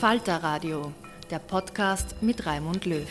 Falter 0.00 0.42
Radio, 0.42 0.92
der 1.30 1.38
Podcast 1.38 2.16
mit 2.20 2.44
Raimund 2.44 2.84
Löw. 2.84 3.08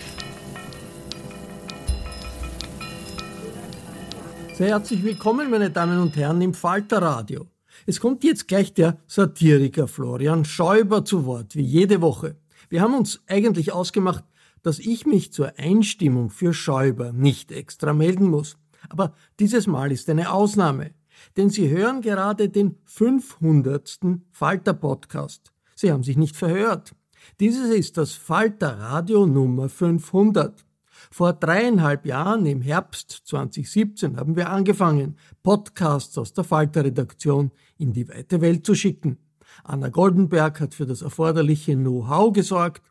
Sehr 4.54 4.68
herzlich 4.68 5.04
willkommen, 5.04 5.50
meine 5.50 5.72
Damen 5.72 6.00
und 6.00 6.16
Herren, 6.16 6.42
im 6.42 6.54
Falter 6.54 7.02
Radio. 7.02 7.48
Es 7.88 8.00
kommt 8.00 8.24
jetzt 8.24 8.48
gleich 8.48 8.72
der 8.76 9.00
Satiriker 9.08 9.88
Florian 9.88 10.46
Schäuber 10.46 11.04
zu 11.04 11.26
Wort, 11.26 11.56
wie 11.56 11.64
jede 11.64 12.02
Woche. 12.02 12.36
Wir 12.70 12.82
haben 12.82 12.94
uns 12.94 13.20
eigentlich 13.26 13.74
ausgemacht, 13.74 14.24
dass 14.62 14.78
ich 14.78 15.08
mich 15.08 15.34
zur 15.34 15.58
Einstimmung 15.58 16.30
für 16.30 16.54
Schäuber 16.54 17.12
nicht 17.12 17.52
extra 17.52 17.94
melden 17.94 18.30
muss. 18.30 18.58
Aber 18.90 19.16
dieses 19.40 19.66
Mal 19.66 19.92
ist 19.92 20.08
eine 20.08 20.32
Ausnahme, 20.32 20.92
denn 21.36 21.50
Sie 21.50 21.68
hören 21.68 22.02
gerade 22.02 22.48
den 22.48 22.78
500. 22.86 23.98
Falter 24.32 24.74
Podcast. 24.76 25.55
Sie 25.78 25.92
haben 25.92 26.04
sich 26.04 26.16
nicht 26.16 26.38
verhört. 26.38 26.96
Dieses 27.42 27.70
ist 27.70 27.98
das 27.98 28.14
Falter 28.14 28.80
Radio 28.80 29.26
Nummer 29.26 29.68
500. 29.68 30.66
Vor 31.12 31.34
dreieinhalb 31.34 32.06
Jahren, 32.06 32.46
im 32.46 32.62
Herbst 32.62 33.24
2017, 33.26 34.18
haben 34.18 34.38
wir 34.38 34.50
angefangen, 34.50 35.18
Podcasts 35.44 36.18
aus 36.18 36.32
der 36.32 36.46
Falter-Redaktion 36.46 37.52
in 37.78 37.92
die 37.92 38.08
weite 38.08 38.40
Welt 38.40 38.66
zu 38.66 38.74
schicken. 38.74 39.18
Anna 39.66 39.90
Goldenberg 39.90 40.62
hat 40.62 40.74
für 40.74 40.86
das 40.86 41.02
erforderliche 41.02 41.76
Know-how 41.76 42.32
gesorgt. 42.32 42.82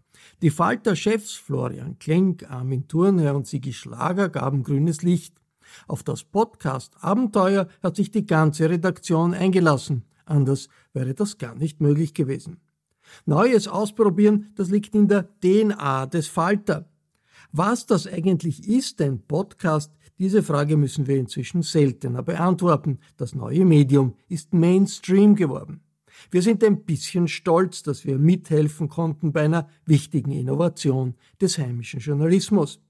Die 0.43 0.51
Falter-Chefs 0.51 1.33
Florian 1.33 1.99
Klenk, 1.99 2.51
Armin 2.51 2.87
Thurnherr 2.87 3.35
und 3.35 3.47
Sigi 3.47 3.73
Schlager 3.73 4.29
gaben 4.29 4.63
grünes 4.63 5.01
Licht. 5.01 5.41
Auf 5.89 6.03
das 6.03 6.23
Podcast-Abenteuer 6.23 7.67
hat 7.83 7.97
sich 7.97 8.11
die 8.11 8.27
ganze 8.27 8.69
Redaktion 8.69 9.33
eingelassen. 9.33 10.05
Anders 10.27 10.69
wäre 10.93 11.15
das 11.15 11.39
gar 11.39 11.55
nicht 11.55 11.81
möglich 11.81 12.13
gewesen. 12.13 12.61
Neues 13.27 13.69
ausprobieren, 13.69 14.53
das 14.57 14.71
liegt 14.71 14.95
in 14.95 15.09
der 15.09 15.29
DNA 15.41 16.07
des 16.07 16.29
Falter. 16.29 16.89
Was 17.53 17.87
das 17.87 18.07
eigentlich 18.07 18.69
ist, 18.69 19.01
ein 19.01 19.21
Podcast, 19.21 19.93
diese 20.19 20.43
Frage 20.43 20.77
müssen 20.77 21.07
wir 21.07 21.17
inzwischen 21.17 21.63
seltener 21.63 22.23
beantworten. 22.23 22.99
Das 23.17 23.35
neue 23.35 23.65
Medium 23.65 24.15
ist 24.29 24.55
Mainstream 24.55 25.35
geworden. 25.35 25.81
Wir 26.31 26.43
sind 26.43 26.63
ein 26.63 26.85
bisschen 26.85 27.27
stolz, 27.29 27.83
dass 27.83 28.05
wir 28.05 28.19
mithelfen 28.19 28.89
konnten 28.89 29.33
bei 29.33 29.43
einer 29.43 29.69
wichtigen 29.85 30.31
Innovation 30.31 31.15
des 31.41 31.59
heimischen 31.59 32.01
Journalismus. 32.01 32.81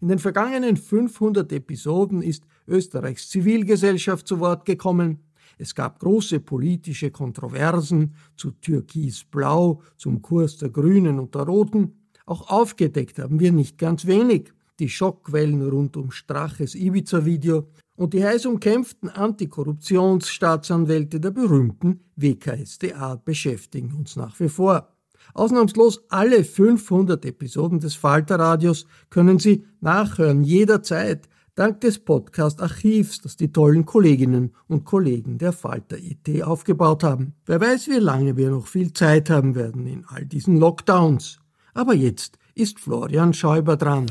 In 0.00 0.08
den 0.08 0.18
vergangenen 0.18 0.76
500 0.76 1.52
Episoden 1.52 2.22
ist 2.22 2.44
Österreichs 2.66 3.28
Zivilgesellschaft 3.28 4.26
zu 4.26 4.40
Wort 4.40 4.64
gekommen. 4.64 5.20
Es 5.58 5.74
gab 5.74 6.00
große 6.00 6.40
politische 6.40 7.10
Kontroversen 7.10 8.14
zu 8.36 8.52
Türkis-Blau, 8.52 9.82
zum 9.96 10.22
Kurs 10.22 10.56
der 10.58 10.70
Grünen 10.70 11.18
und 11.18 11.34
der 11.34 11.42
Roten. 11.42 12.06
Auch 12.26 12.50
aufgedeckt 12.50 13.18
haben 13.18 13.40
wir 13.40 13.52
nicht 13.52 13.78
ganz 13.78 14.06
wenig. 14.06 14.52
Die 14.80 14.88
Schockquellen 14.88 15.62
rund 15.68 15.96
um 15.96 16.10
Straches 16.10 16.74
Ibiza-Video 16.74 17.68
und 17.96 18.12
die 18.12 18.24
heiß 18.24 18.46
umkämpften 18.46 19.08
Antikorruptionsstaatsanwälte 19.08 21.20
der 21.20 21.30
berühmten 21.30 22.00
WKSDA 22.16 23.14
beschäftigen 23.16 23.94
uns 23.94 24.16
nach 24.16 24.40
wie 24.40 24.48
vor. 24.48 24.88
Ausnahmslos 25.32 26.04
alle 26.10 26.44
500 26.44 27.24
Episoden 27.24 27.80
des 27.80 27.94
Falterradios 27.94 28.86
können 29.10 29.38
Sie 29.38 29.64
nachhören 29.80 30.42
jederzeit 30.42 31.28
dank 31.54 31.80
des 31.80 32.00
Podcast-Archivs, 32.00 33.20
das 33.20 33.36
die 33.36 33.52
tollen 33.52 33.84
Kolleginnen 33.86 34.54
und 34.66 34.84
Kollegen 34.84 35.38
der 35.38 35.52
Falter 35.52 35.96
IT 35.98 36.42
aufgebaut 36.42 37.04
haben. 37.04 37.34
Wer 37.46 37.60
weiß, 37.60 37.88
wie 37.88 37.98
lange 37.98 38.36
wir 38.36 38.50
noch 38.50 38.66
viel 38.66 38.92
Zeit 38.92 39.30
haben 39.30 39.54
werden 39.54 39.86
in 39.86 40.04
all 40.06 40.26
diesen 40.26 40.58
Lockdowns. 40.58 41.38
Aber 41.72 41.94
jetzt 41.94 42.38
ist 42.54 42.80
Florian 42.80 43.34
Schäuber 43.34 43.76
dran. 43.76 44.06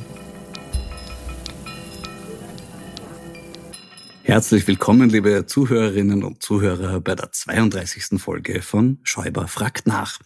Herzlich 4.23 4.65
willkommen, 4.67 5.09
liebe 5.09 5.45
Zuhörerinnen 5.45 6.23
und 6.23 6.41
Zuhörer, 6.41 7.01
bei 7.01 7.13
der 7.13 7.33
32. 7.33 8.21
Folge 8.21 8.61
von 8.61 8.99
Schäuber 9.03 9.49
fragt 9.49 9.85
nach. 9.85 10.19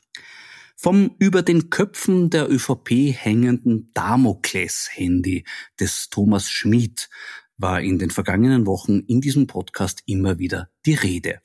Vom 0.79 1.15
über 1.18 1.41
den 1.41 1.71
Köpfen 1.71 2.29
der 2.29 2.51
ÖVP 2.51 3.12
hängenden 3.12 3.89
Damokles-Handy 3.95 5.44
des 5.79 6.09
Thomas 6.12 6.51
Schmid 6.51 7.09
war 7.57 7.81
in 7.81 7.97
den 7.97 8.12
vergangenen 8.12 8.68
Wochen 8.68 9.00
in 9.00 9.19
diesem 9.19 9.47
Podcast 9.47 10.03
immer 10.06 10.38
wieder 10.38 10.69
die 10.85 10.94
Rede. 10.94 11.41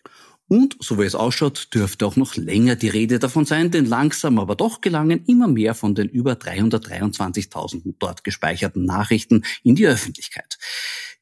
Und, 0.48 0.76
so 0.80 0.98
wie 0.98 1.04
es 1.04 1.14
ausschaut, 1.14 1.68
dürfte 1.72 2.04
auch 2.04 2.16
noch 2.16 2.36
länger 2.36 2.76
die 2.76 2.90
Rede 2.90 3.18
davon 3.18 3.46
sein, 3.46 3.70
denn 3.70 3.86
langsam 3.86 4.38
aber 4.38 4.54
doch 4.54 4.82
gelangen 4.82 5.24
immer 5.24 5.48
mehr 5.48 5.74
von 5.74 5.94
den 5.94 6.10
über 6.10 6.34
323.000 6.34 7.94
dort 7.98 8.24
gespeicherten 8.24 8.84
Nachrichten 8.84 9.44
in 9.62 9.76
die 9.76 9.86
Öffentlichkeit. 9.86 10.58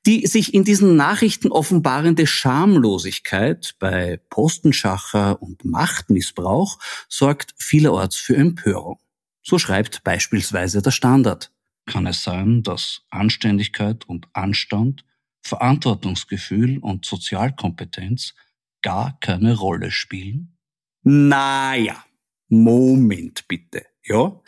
Die 0.07 0.27
sich 0.27 0.55
in 0.55 0.65
diesen 0.65 0.97
Nachrichten 0.97 1.53
offenbarende 1.53 2.27
Schamlosigkeit 2.27 3.75
bei 3.79 4.19
Postenschacher 4.31 5.43
und 5.43 5.65
Machtmissbrauch 5.65 6.79
sorgt 7.09 7.55
vielerorts 7.59 8.17
für 8.17 8.37
Empörung. 8.37 8.99
So 9.43 9.59
schreibt 9.59 10.03
beispielsweise 10.05 10.81
der 10.81 10.91
Standard. 10.91 11.53
Kann 11.87 12.07
es 12.07 12.23
sein, 12.23 12.63
dass 12.63 13.03
Anständigkeit 13.11 14.09
und 14.09 14.29
Anstand 14.33 15.05
Verantwortungsgefühl 15.43 16.79
und 16.79 17.05
Sozialkompetenz 17.05 18.35
gar 18.83 19.19
keine 19.21 19.57
Rolle 19.57 19.91
spielen? 19.91 20.57
Naja, 21.03 22.05
Moment 22.49 23.49
bitte, 23.49 23.87
ja. 24.05 24.41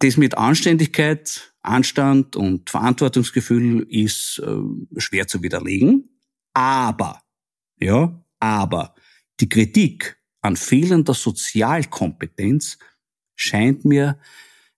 Das 0.00 0.16
mit 0.16 0.36
Anständigkeit, 0.36 1.49
Anstand 1.62 2.36
und 2.36 2.70
Verantwortungsgefühl 2.70 3.86
ist 3.88 4.42
äh, 4.44 5.00
schwer 5.00 5.26
zu 5.26 5.42
widerlegen. 5.42 6.18
Aber, 6.54 7.22
ja, 7.78 8.24
aber 8.38 8.94
die 9.40 9.48
Kritik 9.48 10.18
an 10.40 10.56
fehlender 10.56 11.14
Sozialkompetenz 11.14 12.78
scheint 13.34 13.84
mir 13.84 14.18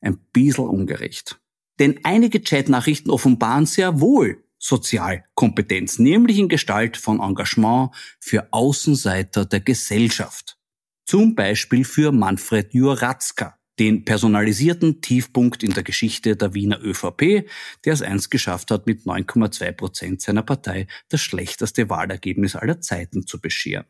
ein 0.01 0.19
bisschen 0.33 0.67
ungerecht. 0.67 1.41
Denn 1.79 2.01
einige 2.05 2.41
Chatnachrichten 2.41 3.11
offenbaren 3.11 3.67
sehr 3.67 4.01
wohl 4.01 4.45
Sozialkompetenz, 4.59 5.99
nämlich 5.99 6.39
in 6.39 6.49
Gestalt 6.49 6.97
von 6.97 7.21
Engagement 7.21 7.91
für 8.21 8.47
Außenseiter 8.53 9.45
der 9.45 9.61
Gesellschaft. 9.61 10.57
Zum 11.05 11.35
Beispiel 11.35 11.85
für 11.85 12.13
Manfred 12.13 12.73
Juratzka, 12.73 13.59
den 13.83 14.05
personalisierten 14.05 15.01
Tiefpunkt 15.01 15.65
in 15.65 15.73
der 15.73 15.83
Geschichte 15.83 16.37
der 16.37 16.55
Wiener 16.55 16.81
ÖVP, 16.81 17.49
der 17.85 17.93
es 17.93 18.01
einst 18.01 18.31
geschafft 18.31 18.71
hat, 18.71 18.87
mit 18.87 19.07
9,2 19.07 19.73
Prozent 19.73 20.23
seiner 20.23 20.45
Partei 20.45 20.87
das 21.09 21.21
schlechteste 21.21 21.91
Wahlergebnis 21.91 22.55
aller 22.55 22.81
Zeiten 22.81 23.27
zu 23.27 23.41
bescheren. 23.41 23.85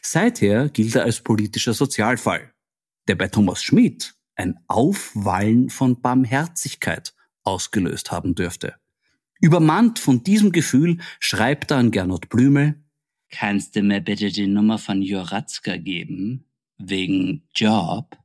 Seither 0.00 0.70
gilt 0.70 0.94
er 0.94 1.04
als 1.04 1.20
politischer 1.20 1.74
Sozialfall, 1.74 2.50
der 3.08 3.16
bei 3.16 3.28
Thomas 3.28 3.62
Schmidt 3.62 4.14
ein 4.36 4.58
Aufwallen 4.68 5.68
von 5.68 6.00
Barmherzigkeit 6.00 7.12
ausgelöst 7.42 8.10
haben 8.10 8.34
dürfte. 8.34 8.76
Übermannt 9.38 9.98
von 9.98 10.22
diesem 10.22 10.50
Gefühl 10.50 10.96
schreibt 11.20 11.72
er 11.72 11.76
an 11.76 11.90
Gernot 11.90 12.30
Blümel, 12.30 12.82
Kannst 13.28 13.76
du 13.76 13.82
mir 13.82 14.00
bitte 14.00 14.30
die 14.30 14.46
Nummer 14.46 14.78
von 14.78 15.02
Joratzka 15.02 15.76
geben? 15.76 16.46
Wegen 16.78 17.42
Job? 17.54 18.16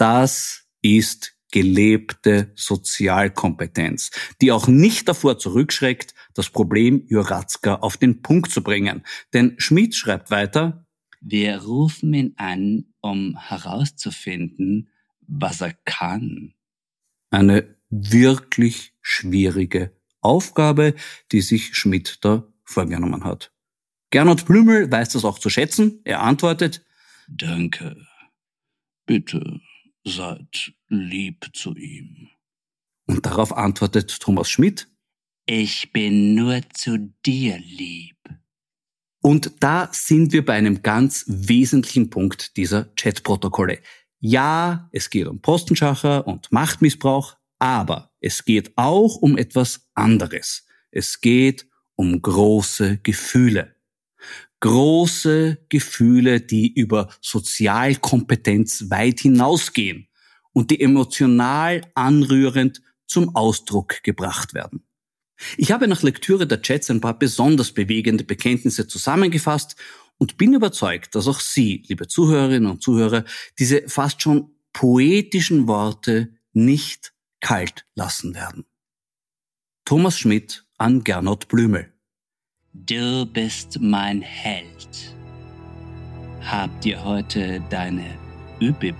Das 0.00 0.66
ist 0.80 1.36
gelebte 1.52 2.52
Sozialkompetenz, 2.54 4.10
die 4.40 4.50
auch 4.50 4.66
nicht 4.66 5.06
davor 5.08 5.38
zurückschreckt, 5.38 6.14
das 6.32 6.48
Problem 6.48 7.04
Joratzka 7.08 7.74
auf 7.74 7.98
den 7.98 8.22
Punkt 8.22 8.50
zu 8.50 8.62
bringen. 8.62 9.04
Denn 9.34 9.56
Schmidt 9.58 9.94
schreibt 9.94 10.30
weiter, 10.30 10.86
wir 11.20 11.64
rufen 11.64 12.14
ihn 12.14 12.32
an, 12.38 12.86
um 13.02 13.36
herauszufinden, 13.38 14.88
was 15.20 15.60
er 15.60 15.74
kann. 15.84 16.54
Eine 17.28 17.76
wirklich 17.90 18.94
schwierige 19.02 19.94
Aufgabe, 20.22 20.94
die 21.30 21.42
sich 21.42 21.74
Schmidt 21.76 22.24
da 22.24 22.50
vorgenommen 22.64 23.24
hat. 23.24 23.52
Gernot 24.08 24.46
Blümel 24.46 24.90
weiß 24.90 25.10
das 25.10 25.26
auch 25.26 25.38
zu 25.38 25.50
schätzen. 25.50 26.00
Er 26.04 26.22
antwortet, 26.22 26.86
Danke. 27.28 28.06
Bitte 29.04 29.60
seid 30.04 30.72
lieb 30.88 31.50
zu 31.52 31.74
ihm. 31.74 32.28
Und 33.06 33.26
darauf 33.26 33.56
antwortet 33.56 34.20
Thomas 34.20 34.50
Schmidt, 34.50 34.88
Ich 35.46 35.92
bin 35.92 36.34
nur 36.34 36.60
zu 36.72 37.12
dir 37.26 37.58
lieb. 37.58 38.16
Und 39.22 39.52
da 39.60 39.88
sind 39.92 40.32
wir 40.32 40.44
bei 40.44 40.54
einem 40.54 40.82
ganz 40.82 41.24
wesentlichen 41.26 42.08
Punkt 42.08 42.56
dieser 42.56 42.84
Chatprotokolle. 42.96 43.80
Ja, 44.20 44.88
es 44.92 45.10
geht 45.10 45.26
um 45.26 45.40
Postenschacher 45.40 46.26
und 46.26 46.50
Machtmissbrauch, 46.52 47.36
aber 47.58 48.12
es 48.20 48.44
geht 48.44 48.72
auch 48.76 49.16
um 49.16 49.36
etwas 49.36 49.90
anderes. 49.94 50.66
Es 50.90 51.20
geht 51.20 51.66
um 51.96 52.20
große 52.22 52.98
Gefühle. 52.98 53.76
Große 54.60 55.58
Gefühle, 55.68 56.40
die 56.40 56.72
über 56.72 57.08
Sozialkompetenz 57.20 58.90
weit 58.90 59.20
hinausgehen 59.20 60.08
und 60.52 60.70
die 60.70 60.80
emotional 60.80 61.82
anrührend 61.94 62.82
zum 63.06 63.34
Ausdruck 63.34 64.02
gebracht 64.02 64.54
werden. 64.54 64.84
Ich 65.56 65.72
habe 65.72 65.88
nach 65.88 66.02
Lektüre 66.02 66.46
der 66.46 66.60
Chats 66.60 66.90
ein 66.90 67.00
paar 67.00 67.18
besonders 67.18 67.72
bewegende 67.72 68.24
Bekenntnisse 68.24 68.86
zusammengefasst 68.86 69.76
und 70.18 70.36
bin 70.36 70.52
überzeugt, 70.52 71.14
dass 71.14 71.26
auch 71.26 71.40
Sie, 71.40 71.82
liebe 71.88 72.06
Zuhörerinnen 72.06 72.70
und 72.70 72.82
Zuhörer, 72.82 73.24
diese 73.58 73.88
fast 73.88 74.20
schon 74.20 74.54
poetischen 74.74 75.66
Worte 75.66 76.34
nicht 76.52 77.14
kalt 77.40 77.86
lassen 77.94 78.34
werden. 78.34 78.66
Thomas 79.86 80.18
Schmidt 80.18 80.66
an 80.76 81.02
Gernot 81.04 81.48
Blümel. 81.48 81.89
Du 82.72 83.26
bist 83.26 83.80
mein 83.80 84.22
Held. 84.22 85.16
Habt 86.40 86.86
ihr 86.86 87.02
heute 87.02 87.60
deine 87.68 88.04
ÖBIP 88.60 88.94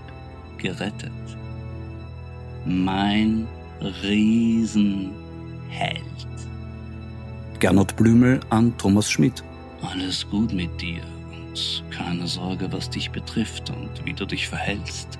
gerettet? 0.57 1.11
Mein 2.65 3.47
Riesenheld. 4.03 5.13
Gernot 7.61 7.95
Blümel 7.95 8.41
an 8.49 8.77
Thomas 8.77 9.09
Schmidt. 9.09 9.41
Alles 9.81 10.29
gut 10.29 10.51
mit 10.51 10.81
dir 10.81 11.01
und 11.31 11.83
keine 11.91 12.27
Sorge, 12.27 12.69
was 12.73 12.89
dich 12.89 13.09
betrifft 13.09 13.69
und 13.69 14.05
wie 14.05 14.13
du 14.13 14.25
dich 14.25 14.49
verhältst. 14.49 15.17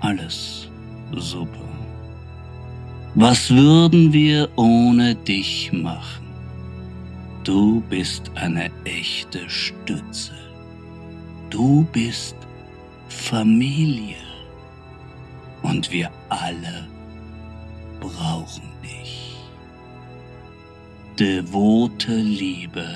Alles 0.00 0.68
super. 1.16 1.68
Was 3.14 3.48
würden 3.48 4.12
wir 4.12 4.50
ohne 4.56 5.14
dich 5.14 5.72
machen? 5.72 6.31
Du 7.44 7.80
bist 7.90 8.30
eine 8.36 8.70
echte 8.84 9.50
Stütze. 9.50 10.32
Du 11.50 11.84
bist 11.92 12.36
Familie. 13.08 14.16
Und 15.62 15.90
wir 15.90 16.10
alle 16.28 16.86
brauchen 18.00 18.70
dich. 18.82 19.36
Devote 21.18 22.14
Liebe 22.14 22.86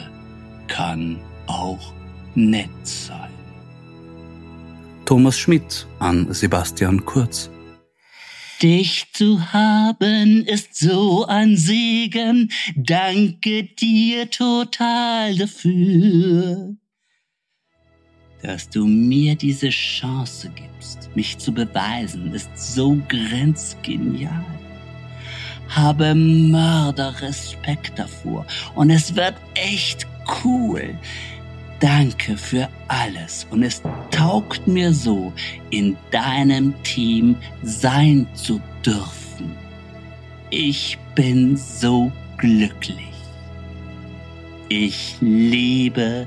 kann 0.69 1.19
auch 1.47 1.93
nett 2.35 2.71
sein. 2.85 3.31
Thomas 5.05 5.39
Schmidt 5.39 5.87
an 5.99 6.33
Sebastian 6.33 7.05
Kurz. 7.05 7.51
Dich 8.63 9.13
zu 9.13 9.53
haben 9.53 10.47
ist 10.47 10.77
so 10.77 11.27
ein 11.27 11.59
Segen, 11.59 12.51
danke 12.75 13.65
dir 13.65 14.31
total 14.31 15.37
dafür, 15.37 16.75
dass 18.43 18.71
du 18.71 18.87
mir 18.87 19.35
diese 19.35 19.69
Chance 19.69 20.51
gibst, 20.55 21.11
mich 21.15 21.37
zu 21.37 21.53
beweisen, 21.53 22.33
ist 22.33 22.49
so 22.57 22.97
grenzgenial. 23.09 24.47
Habe 25.69 26.15
Mörderrespekt 26.15 27.99
davor 27.99 28.47
und 28.75 28.89
es 28.89 29.15
wird 29.15 29.35
echt 29.55 30.07
cool. 30.43 30.99
Danke 31.81 32.37
für 32.37 32.69
alles 32.89 33.47
und 33.51 33.63
es 33.63 33.83
taugt 34.11 34.67
mir 34.67 34.93
so, 34.93 35.33
in 35.71 35.97
deinem 36.11 36.75
Team 36.83 37.37
sein 37.63 38.27
zu 38.35 38.61
dürfen. 38.85 39.55
Ich 40.51 40.97
bin 41.15 41.57
so 41.57 42.11
glücklich. 42.39 43.13
Ich 44.69 45.17
liebe 45.21 46.27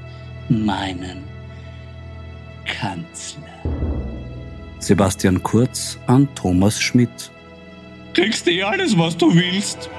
meinen 0.50 1.24
Kanzler. 2.66 3.44
Sebastian 4.80 5.42
Kurz 5.44 5.98
an 6.08 6.28
Thomas 6.36 6.80
Schmidt. 6.80 7.32
Kriegst 8.14 8.48
du 8.48 8.52
eh 8.52 8.64
alles, 8.64 8.98
was 8.98 9.18
du 9.18 9.34
willst. 9.34 9.90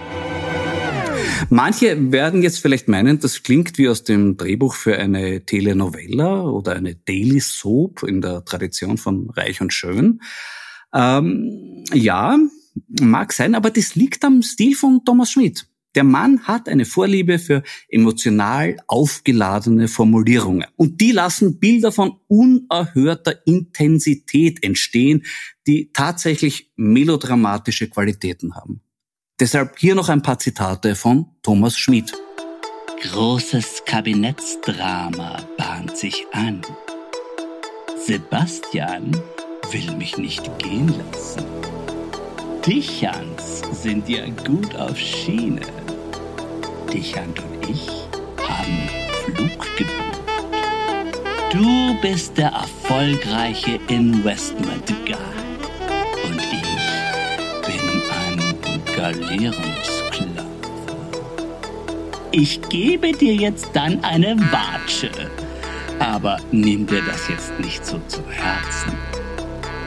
Manche 1.48 2.12
werden 2.12 2.42
jetzt 2.42 2.58
vielleicht 2.58 2.88
meinen, 2.88 3.18
das 3.20 3.42
klingt 3.42 3.78
wie 3.78 3.88
aus 3.88 4.04
dem 4.04 4.36
Drehbuch 4.36 4.74
für 4.74 4.96
eine 4.96 5.44
Telenovella 5.44 6.42
oder 6.42 6.74
eine 6.74 6.94
Daily 6.94 7.40
Soap 7.40 8.02
in 8.02 8.20
der 8.20 8.44
Tradition 8.44 8.98
von 8.98 9.30
Reich 9.30 9.60
und 9.60 9.72
Schön. 9.72 10.20
Ähm, 10.92 11.84
ja, 11.92 12.38
mag 13.00 13.32
sein, 13.32 13.54
aber 13.54 13.70
das 13.70 13.94
liegt 13.94 14.24
am 14.24 14.42
Stil 14.42 14.74
von 14.74 15.04
Thomas 15.04 15.30
Schmidt. 15.30 15.66
Der 15.96 16.04
Mann 16.04 16.44
hat 16.44 16.68
eine 16.68 16.84
Vorliebe 16.84 17.38
für 17.40 17.64
emotional 17.88 18.76
aufgeladene 18.86 19.88
Formulierungen. 19.88 20.68
Und 20.76 21.00
die 21.00 21.10
lassen 21.10 21.58
Bilder 21.58 21.90
von 21.90 22.18
unerhörter 22.28 23.44
Intensität 23.44 24.62
entstehen, 24.62 25.24
die 25.66 25.90
tatsächlich 25.92 26.70
melodramatische 26.76 27.88
Qualitäten 27.88 28.54
haben. 28.54 28.82
Deshalb 29.40 29.78
hier 29.78 29.94
noch 29.94 30.10
ein 30.10 30.20
paar 30.20 30.38
Zitate 30.38 30.94
von 30.94 31.24
Thomas 31.42 31.78
Schmid. 31.78 32.12
Großes 33.02 33.84
Kabinettsdrama 33.86 35.38
bahnt 35.56 35.96
sich 35.96 36.26
an. 36.32 36.60
Sebastian 38.06 39.10
will 39.70 39.96
mich 39.96 40.18
nicht 40.18 40.58
gehen 40.58 40.88
lassen. 40.88 41.42
Dich, 42.66 43.06
Hans, 43.06 43.62
sind 43.72 44.06
ja 44.10 44.26
gut 44.46 44.76
auf 44.76 44.98
Schiene. 44.98 45.62
Dichand 46.92 47.40
und 47.40 47.70
ich 47.70 47.88
haben 48.46 48.90
Flug 49.24 49.76
gebucht. 49.78 50.20
Du 51.50 51.98
bist 52.02 52.36
der 52.36 52.50
erfolgreiche 52.50 53.80
Investment 53.88 54.86
Guy 55.06 55.39
ein 59.04 59.20
Galeerungssklave. 59.20 60.46
Ich 62.32 62.60
gebe 62.68 63.12
dir 63.12 63.34
jetzt 63.34 63.68
dann 63.72 64.02
eine 64.04 64.36
Watsche, 64.52 65.10
aber 65.98 66.38
nimm 66.52 66.86
dir 66.86 67.02
das 67.02 67.28
jetzt 67.28 67.58
nicht 67.58 67.84
so 67.84 68.00
zu 68.06 68.20
Herzen. 68.30 68.92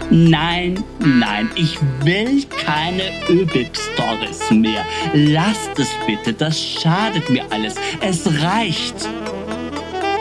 Nein, 0.09 0.83
nein, 0.99 1.49
ich 1.55 1.77
will 2.03 2.43
keine 2.65 3.03
Übig-Stories 3.29 4.51
mehr. 4.51 4.85
Lasst 5.13 5.79
es 5.79 5.89
bitte, 6.05 6.33
das 6.33 6.61
schadet 6.61 7.29
mir 7.29 7.45
alles. 7.49 7.75
Es 8.01 8.27
reicht. 8.43 9.07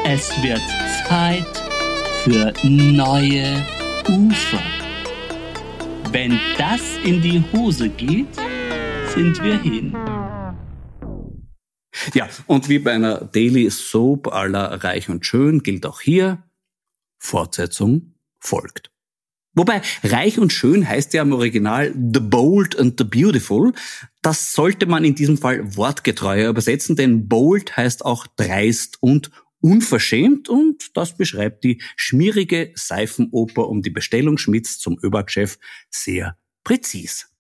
Es 0.07 0.31
wird 0.43 0.63
Zeit 1.09 1.45
für 2.23 2.53
neue 2.63 3.67
Ufer. 4.09 4.63
Wenn 6.13 6.39
das 6.57 6.81
in 7.05 7.21
die 7.21 7.43
Hose 7.53 7.89
geht, 7.89 8.29
sind 9.15 9.43
wir 9.43 9.61
hin. 9.61 9.93
Ja, 12.15 12.29
und 12.47 12.71
wie 12.71 12.79
bei 12.79 12.93
einer 12.93 13.27
Daily 13.27 13.69
Soap 13.71 14.33
aller 14.33 14.83
Reich 14.83 15.11
und 15.11 15.27
Schön 15.27 15.63
gilt 15.63 15.85
auch 15.85 16.01
hier, 16.01 16.43
Fortsetzung 17.19 18.15
folgt. 18.39 18.91
Wobei 19.55 19.83
reich 20.03 20.39
und 20.39 20.51
schön 20.51 20.89
heißt 20.89 21.13
ja 21.13 21.21
im 21.21 21.35
Original 21.35 21.93
The 21.93 22.21
Bold 22.21 22.79
and 22.79 22.95
the 22.99 23.05
Beautiful. 23.05 23.73
Das 24.23 24.55
sollte 24.55 24.87
man 24.87 25.05
in 25.05 25.15
diesem 25.15 25.37
Fall 25.37 25.77
wortgetreuer 25.77 26.49
übersetzen, 26.49 26.97
denn 26.97 27.29
bold 27.29 27.77
heißt 27.77 28.07
auch 28.07 28.27
dreist 28.27 28.97
und 29.03 29.31
unverschämt 29.61 30.49
und 30.49 30.97
das 30.97 31.19
beschreibt 31.19 31.65
die 31.65 31.83
schmierige 31.97 32.73
Seifenoper 32.75 33.69
um 33.69 33.83
die 33.83 33.91
Bestellung 33.91 34.39
Schmidts 34.39 34.79
zum 34.79 34.99
ÖBAG-Chef 35.03 35.59
sehr 35.91 36.39
präzis. 36.65 37.32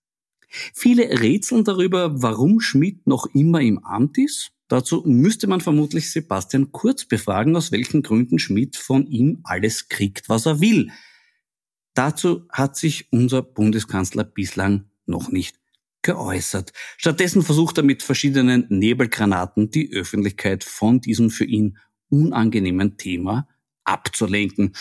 Viele 0.74 1.20
rätseln 1.20 1.64
darüber, 1.64 2.22
warum 2.22 2.60
Schmidt 2.60 3.06
noch 3.06 3.26
immer 3.34 3.60
im 3.60 3.84
Amt 3.84 4.18
ist. 4.18 4.52
Dazu 4.68 5.02
müsste 5.04 5.46
man 5.46 5.60
vermutlich 5.60 6.10
Sebastian 6.10 6.72
Kurz 6.72 7.04
befragen, 7.04 7.56
aus 7.56 7.72
welchen 7.72 8.02
Gründen 8.02 8.38
Schmidt 8.38 8.76
von 8.76 9.06
ihm 9.06 9.40
alles 9.44 9.88
kriegt, 9.88 10.28
was 10.28 10.46
er 10.46 10.60
will. 10.60 10.90
Dazu 11.94 12.46
hat 12.50 12.76
sich 12.76 13.12
unser 13.12 13.42
Bundeskanzler 13.42 14.24
bislang 14.24 14.86
noch 15.04 15.30
nicht 15.30 15.60
geäußert. 16.02 16.72
Stattdessen 16.96 17.42
versucht 17.42 17.78
er 17.78 17.84
mit 17.84 18.02
verschiedenen 18.02 18.66
Nebelgranaten 18.68 19.70
die 19.70 19.92
Öffentlichkeit 19.92 20.64
von 20.64 21.00
diesem 21.00 21.30
für 21.30 21.44
ihn 21.44 21.78
unangenehmen 22.08 22.96
Thema 22.96 23.48
abzulenken. 23.84 24.74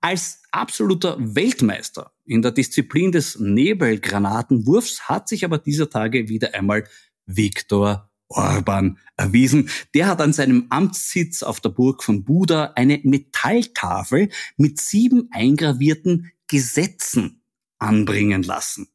Als 0.00 0.42
absoluter 0.50 1.16
Weltmeister 1.18 2.12
in 2.26 2.42
der 2.42 2.52
Disziplin 2.52 3.12
des 3.12 3.38
Nebelgranatenwurfs 3.38 5.08
hat 5.08 5.28
sich 5.28 5.44
aber 5.44 5.58
dieser 5.58 5.88
Tage 5.88 6.28
wieder 6.28 6.54
einmal 6.54 6.84
Viktor 7.26 8.10
Orban 8.28 8.98
erwiesen. 9.16 9.70
Der 9.94 10.08
hat 10.08 10.20
an 10.20 10.32
seinem 10.32 10.66
Amtssitz 10.70 11.42
auf 11.42 11.60
der 11.60 11.70
Burg 11.70 12.02
von 12.02 12.24
Buda 12.24 12.72
eine 12.74 13.00
Metalltafel 13.04 14.30
mit 14.56 14.80
sieben 14.80 15.28
eingravierten 15.30 16.32
Gesetzen 16.48 17.42
anbringen 17.78 18.42
lassen. 18.42 18.88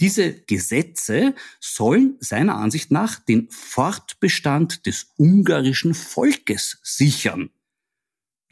Diese 0.00 0.32
Gesetze 0.32 1.34
sollen 1.60 2.16
seiner 2.18 2.56
Ansicht 2.56 2.90
nach 2.90 3.20
den 3.20 3.48
Fortbestand 3.50 4.86
des 4.86 5.12
ungarischen 5.16 5.94
Volkes 5.94 6.80
sichern. 6.82 7.50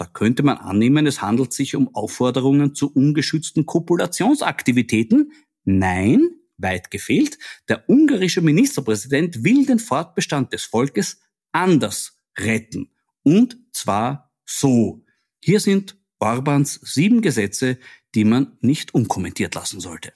Da 0.00 0.06
könnte 0.06 0.42
man 0.42 0.56
annehmen, 0.56 1.06
es 1.06 1.20
handelt 1.20 1.52
sich 1.52 1.76
um 1.76 1.94
Aufforderungen 1.94 2.74
zu 2.74 2.90
ungeschützten 2.90 3.66
Kopulationsaktivitäten. 3.66 5.32
Nein, 5.64 6.30
weit 6.56 6.90
gefehlt, 6.90 7.36
der 7.68 7.86
ungarische 7.86 8.40
Ministerpräsident 8.40 9.44
will 9.44 9.66
den 9.66 9.78
Fortbestand 9.78 10.54
des 10.54 10.64
Volkes 10.64 11.20
anders 11.52 12.16
retten. 12.38 12.90
Und 13.24 13.58
zwar 13.74 14.32
so. 14.46 15.04
Hier 15.38 15.60
sind 15.60 15.98
Orbans 16.18 16.80
sieben 16.82 17.20
Gesetze, 17.20 17.76
die 18.14 18.24
man 18.24 18.56
nicht 18.62 18.94
unkommentiert 18.94 19.54
lassen 19.54 19.80
sollte. 19.80 20.14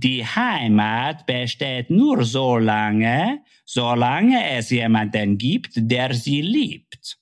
Die 0.00 0.24
Heimat 0.24 1.26
besteht 1.26 1.90
nur 1.90 2.24
so 2.24 2.56
lange, 2.56 3.42
solange 3.64 4.48
es 4.50 4.70
jemanden 4.70 5.38
gibt, 5.38 5.72
der 5.74 6.14
sie 6.14 6.40
liebt. 6.40 7.18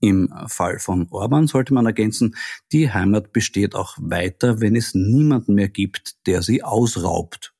Im 0.00 0.32
Fall 0.46 0.78
von 0.78 1.06
Orban 1.10 1.46
sollte 1.46 1.74
man 1.74 1.84
ergänzen, 1.84 2.34
die 2.72 2.90
Heimat 2.90 3.34
besteht 3.34 3.74
auch 3.74 3.98
weiter, 3.98 4.62
wenn 4.62 4.76
es 4.76 4.94
niemanden 4.94 5.56
mehr 5.56 5.68
gibt, 5.68 6.14
der 6.26 6.40
sie 6.40 6.62
ausraubt. 6.62 7.52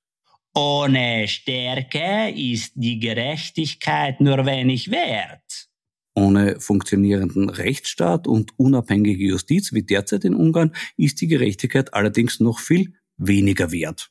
Ohne 0.55 1.29
Stärke 1.29 2.31
ist 2.35 2.73
die 2.77 2.99
Gerechtigkeit 2.99 4.23
nur 4.23 4.47
wenig 4.47 4.91
wert. 4.91 5.69
Ohne 6.15 6.61
funktionierenden 6.61 7.51
Rechtsstaat 7.51 8.27
und 8.27 8.59
unabhängige 8.59 9.23
Justiz 9.23 9.75
wie 9.75 9.83
derzeit 9.83 10.25
in 10.25 10.35
Ungarn 10.35 10.75
ist 10.97 11.21
die 11.21 11.27
Gerechtigkeit 11.29 11.93
allerdings 11.93 12.41
noch 12.41 12.59
viel 12.59 12.95
weniger 13.19 13.71
wert. 13.71 14.11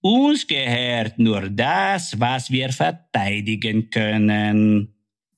Uns 0.00 0.46
gehört 0.46 1.18
nur 1.18 1.48
das, 1.50 2.18
was 2.20 2.50
wir 2.50 2.72
verteidigen 2.72 3.90
können. 3.90 4.94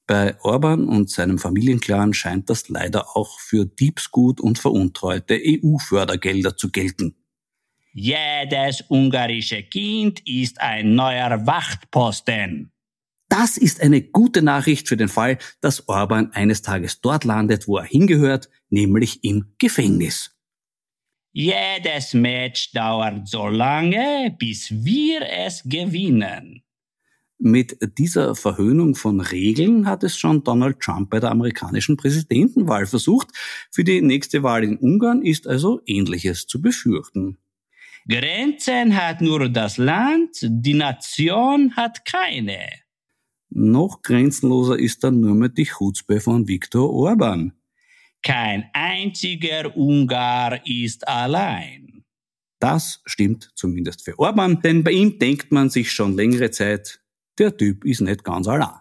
Bei 0.06 0.38
Orban 0.40 0.86
und 0.86 1.08
seinem 1.08 1.38
Familienclan 1.38 2.12
scheint 2.12 2.50
das 2.50 2.68
leider 2.68 3.16
auch 3.16 3.38
für 3.38 3.64
Diebsgut 3.64 4.40
und 4.40 4.58
veruntreute 4.58 5.40
EU-Fördergelder 5.40 6.56
zu 6.56 6.70
gelten. 6.70 7.14
Jedes 7.92 8.84
ungarische 8.88 9.62
Kind 9.62 10.20
ist 10.26 10.60
ein 10.60 10.94
neuer 10.94 11.46
Wachtposten. 11.46 12.72
Das 13.28 13.56
ist 13.56 13.80
eine 13.80 14.02
gute 14.02 14.42
Nachricht 14.42 14.88
für 14.88 14.96
den 14.96 15.08
Fall, 15.08 15.38
dass 15.60 15.88
Orban 15.88 16.32
eines 16.32 16.62
Tages 16.62 17.00
dort 17.00 17.24
landet, 17.24 17.68
wo 17.68 17.78
er 17.78 17.84
hingehört, 17.84 18.50
nämlich 18.68 19.24
im 19.24 19.54
Gefängnis. 19.58 20.36
Jedes 21.32 22.12
Match 22.12 22.72
dauert 22.72 23.28
so 23.28 23.46
lange, 23.46 24.34
bis 24.38 24.70
wir 24.70 25.20
es 25.22 25.62
gewinnen. 25.64 26.62
Mit 27.38 27.78
dieser 27.98 28.34
Verhöhnung 28.34 28.96
von 28.96 29.20
Regeln 29.20 29.86
hat 29.86 30.02
es 30.02 30.18
schon 30.18 30.42
Donald 30.42 30.80
Trump 30.80 31.08
bei 31.08 31.20
der 31.20 31.30
amerikanischen 31.30 31.96
Präsidentenwahl 31.96 32.84
versucht. 32.84 33.28
Für 33.70 33.84
die 33.84 34.02
nächste 34.02 34.42
Wahl 34.42 34.64
in 34.64 34.76
Ungarn 34.76 35.22
ist 35.22 35.46
also 35.46 35.80
Ähnliches 35.86 36.46
zu 36.46 36.60
befürchten. 36.60 37.38
Grenzen 38.08 38.96
hat 38.96 39.20
nur 39.20 39.48
das 39.48 39.78
Land, 39.78 40.36
die 40.42 40.74
Nation 40.74 41.76
hat 41.76 42.04
keine. 42.04 42.58
Noch 43.50 44.02
grenzenloser 44.02 44.78
ist 44.78 45.04
dann 45.04 45.20
nur 45.20 45.34
mehr 45.34 45.48
die 45.48 45.64
Chutzpe 45.64 46.20
von 46.20 46.48
Viktor 46.48 46.90
Orban. 46.90 47.52
Kein 48.22 48.68
einziger 48.74 49.74
Ungar 49.76 50.66
ist 50.66 51.08
allein. 51.08 52.04
Das 52.58 53.00
stimmt 53.06 53.50
zumindest 53.54 54.04
für 54.04 54.18
Orban, 54.18 54.60
denn 54.60 54.84
bei 54.84 54.90
ihm 54.90 55.18
denkt 55.18 55.50
man 55.50 55.70
sich 55.70 55.90
schon 55.90 56.14
längere 56.14 56.50
Zeit, 56.50 57.00
der 57.38 57.56
Typ 57.56 57.86
ist 57.86 58.02
nicht 58.02 58.22
ganz 58.22 58.46
allein. 58.46 58.80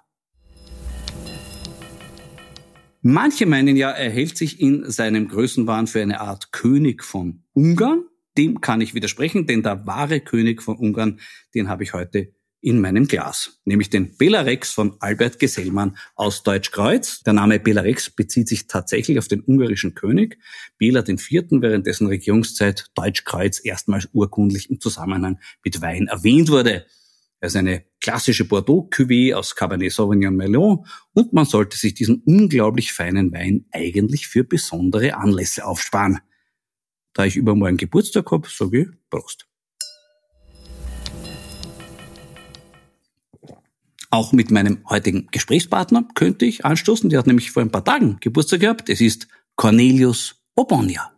Manche 3.02 3.46
meinen 3.46 3.78
ja, 3.78 3.92
er 3.92 4.10
hält 4.10 4.38
sich 4.38 4.60
in 4.60 4.92
seinem 4.92 5.30
Größenwahn 5.30 5.88
für 5.88 6.02
eine 6.02 6.20
Art 6.20 6.52
König 6.52 7.02
von 7.06 7.44
Ungarn. 7.54 8.04
Dem 8.38 8.60
kann 8.60 8.82
ich 8.82 8.94
widersprechen, 8.94 9.48
denn 9.48 9.64
der 9.64 9.88
wahre 9.88 10.20
König 10.20 10.62
von 10.62 10.76
Ungarn, 10.76 11.22
den 11.56 11.70
habe 11.70 11.84
ich 11.84 11.94
heute 11.94 12.34
in 12.62 12.82
meinem 12.82 13.08
Glas, 13.08 13.60
nämlich 13.66 13.90
den 13.90 14.18
Belarex 14.18 14.72
von 14.72 14.98
Albert 15.00 15.40
Gesellmann 15.40 15.98
aus 16.16 16.44
Deutschkreuz. 16.44 17.22
Der 17.22 17.34
Name 17.34 17.60
Belarex 17.60 18.10
bezieht 18.10 18.48
sich 18.48 18.68
tatsächlich 18.68 19.18
auf 19.18 19.28
den 19.28 19.42
ungarischen 19.42 19.96
König 19.96 20.38
Bela 20.78 21.04
IV., 21.08 21.46
während 21.52 21.88
dessen 21.88 22.08
Regierungszeit 22.08 22.88
Deutschkreuz 22.96 23.64
erstmals 23.64 24.10
urkundlich 24.12 24.70
im 24.70 24.80
Zusammenhang 24.80 25.40
mit 25.64 25.82
Wein 25.82 26.08
erwähnt 26.08 26.50
wurde. 26.50 26.86
Er 27.42 27.48
ist 27.48 27.56
eine 27.56 27.86
klassische 28.02 28.46
Bordeaux-Cuvée 28.46 29.34
aus 29.34 29.56
Cabernet 29.56 29.94
Sauvignon 29.94 30.36
Melon 30.36 30.86
und 31.14 31.32
man 31.32 31.46
sollte 31.46 31.78
sich 31.78 31.94
diesen 31.94 32.22
unglaublich 32.26 32.92
feinen 32.92 33.32
Wein 33.32 33.66
eigentlich 33.72 34.28
für 34.28 34.44
besondere 34.44 35.16
Anlässe 35.16 35.66
aufsparen. 35.66 36.20
Da 37.14 37.26
ich 37.26 37.38
übermorgen 37.38 37.78
Geburtstag 37.78 38.30
habe, 38.32 38.50
sage 38.50 38.82
ich 38.82 38.88
Prost. 39.10 39.49
Auch 44.12 44.34
mit 44.34 44.50
meinem 44.50 44.80
heutigen 44.90 45.28
Gesprächspartner 45.32 46.08
könnte 46.16 46.46
ich 46.46 46.66
anstoßen. 46.66 47.10
Der 47.10 47.20
hat 47.20 47.28
nämlich 47.28 47.52
vor 47.52 47.62
ein 47.62 47.72
paar 47.72 47.86
Tagen 47.86 48.18
Geburtstag 48.22 48.62
gehabt. 48.62 48.90
Es 48.90 49.02
ist 49.02 49.28
Cornelius 49.56 50.36
Obonia. 50.56 51.12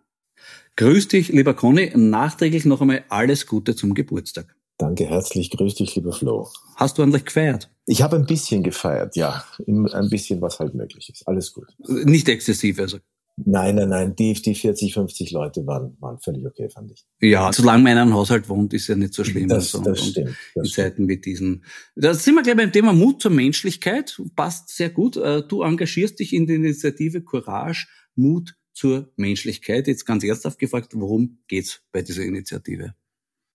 Grüß 0.75 1.07
dich, 1.07 1.29
lieber 1.29 1.53
Conny. 1.53 1.91
Nachträglich 1.95 2.65
noch 2.65 2.81
einmal 2.81 3.03
alles 3.09 3.45
Gute 3.47 3.75
zum 3.75 3.93
Geburtstag. 3.93 4.55
Danke, 4.77 5.05
herzlich 5.05 5.51
grüß 5.51 5.75
dich, 5.75 5.95
lieber 5.95 6.11
Flo. 6.11 6.49
Hast 6.75 6.97
du 6.97 7.03
eigentlich 7.03 7.25
gefeiert? 7.25 7.69
Ich 7.85 8.01
habe 8.01 8.15
ein 8.15 8.25
bisschen 8.25 8.63
gefeiert, 8.63 9.15
ja. 9.15 9.43
Ein 9.67 10.09
bisschen, 10.09 10.41
was 10.41 10.59
halt 10.59 10.73
möglich 10.73 11.09
ist. 11.09 11.27
Alles 11.27 11.53
gut. 11.53 11.67
Nicht 11.87 12.27
exzessiv, 12.27 12.79
also. 12.79 12.97
Nein, 13.37 13.75
nein, 13.75 13.89
nein. 13.89 14.15
Die, 14.15 14.33
die 14.33 14.55
40, 14.55 14.93
50 14.93 15.31
Leute 15.31 15.65
waren, 15.65 15.97
waren 15.99 16.19
völlig 16.19 16.45
okay, 16.45 16.69
fand 16.69 16.91
ich. 16.91 17.05
Ja, 17.21 17.51
solange 17.51 17.83
man 17.83 17.93
in 17.93 17.97
einem 17.97 18.13
Haushalt 18.13 18.49
wohnt, 18.49 18.73
ist 18.73 18.87
ja 18.87 18.95
nicht 18.95 19.13
so 19.13 19.23
schlimm. 19.23 19.47
Das, 19.47 19.73
also. 19.73 19.89
das 19.89 20.07
stimmt. 20.07 20.35
Das 20.55 20.67
in 20.67 20.71
Zeiten 20.71 21.07
wie 21.07 21.19
diesen. 21.19 21.63
Da 21.95 22.13
sind 22.13 22.35
wir 22.35 22.43
gleich 22.43 22.57
beim 22.57 22.71
Thema 22.71 22.93
Mut 22.93 23.21
zur 23.21 23.31
Menschlichkeit. 23.31 24.21
Passt 24.35 24.69
sehr 24.69 24.89
gut. 24.89 25.17
Äh, 25.17 25.43
du 25.47 25.63
engagierst 25.63 26.19
dich 26.19 26.33
in 26.33 26.45
der 26.45 26.57
Initiative 26.57 27.21
Courage, 27.21 27.87
Mut 28.15 28.55
zur 28.73 29.11
Menschlichkeit. 29.15 29.87
Jetzt 29.87 30.05
ganz 30.05 30.23
ernsthaft 30.23 30.59
gefragt, 30.59 30.93
worum 30.95 31.39
geht's 31.47 31.81
bei 31.91 32.01
dieser 32.01 32.23
Initiative? 32.23 32.93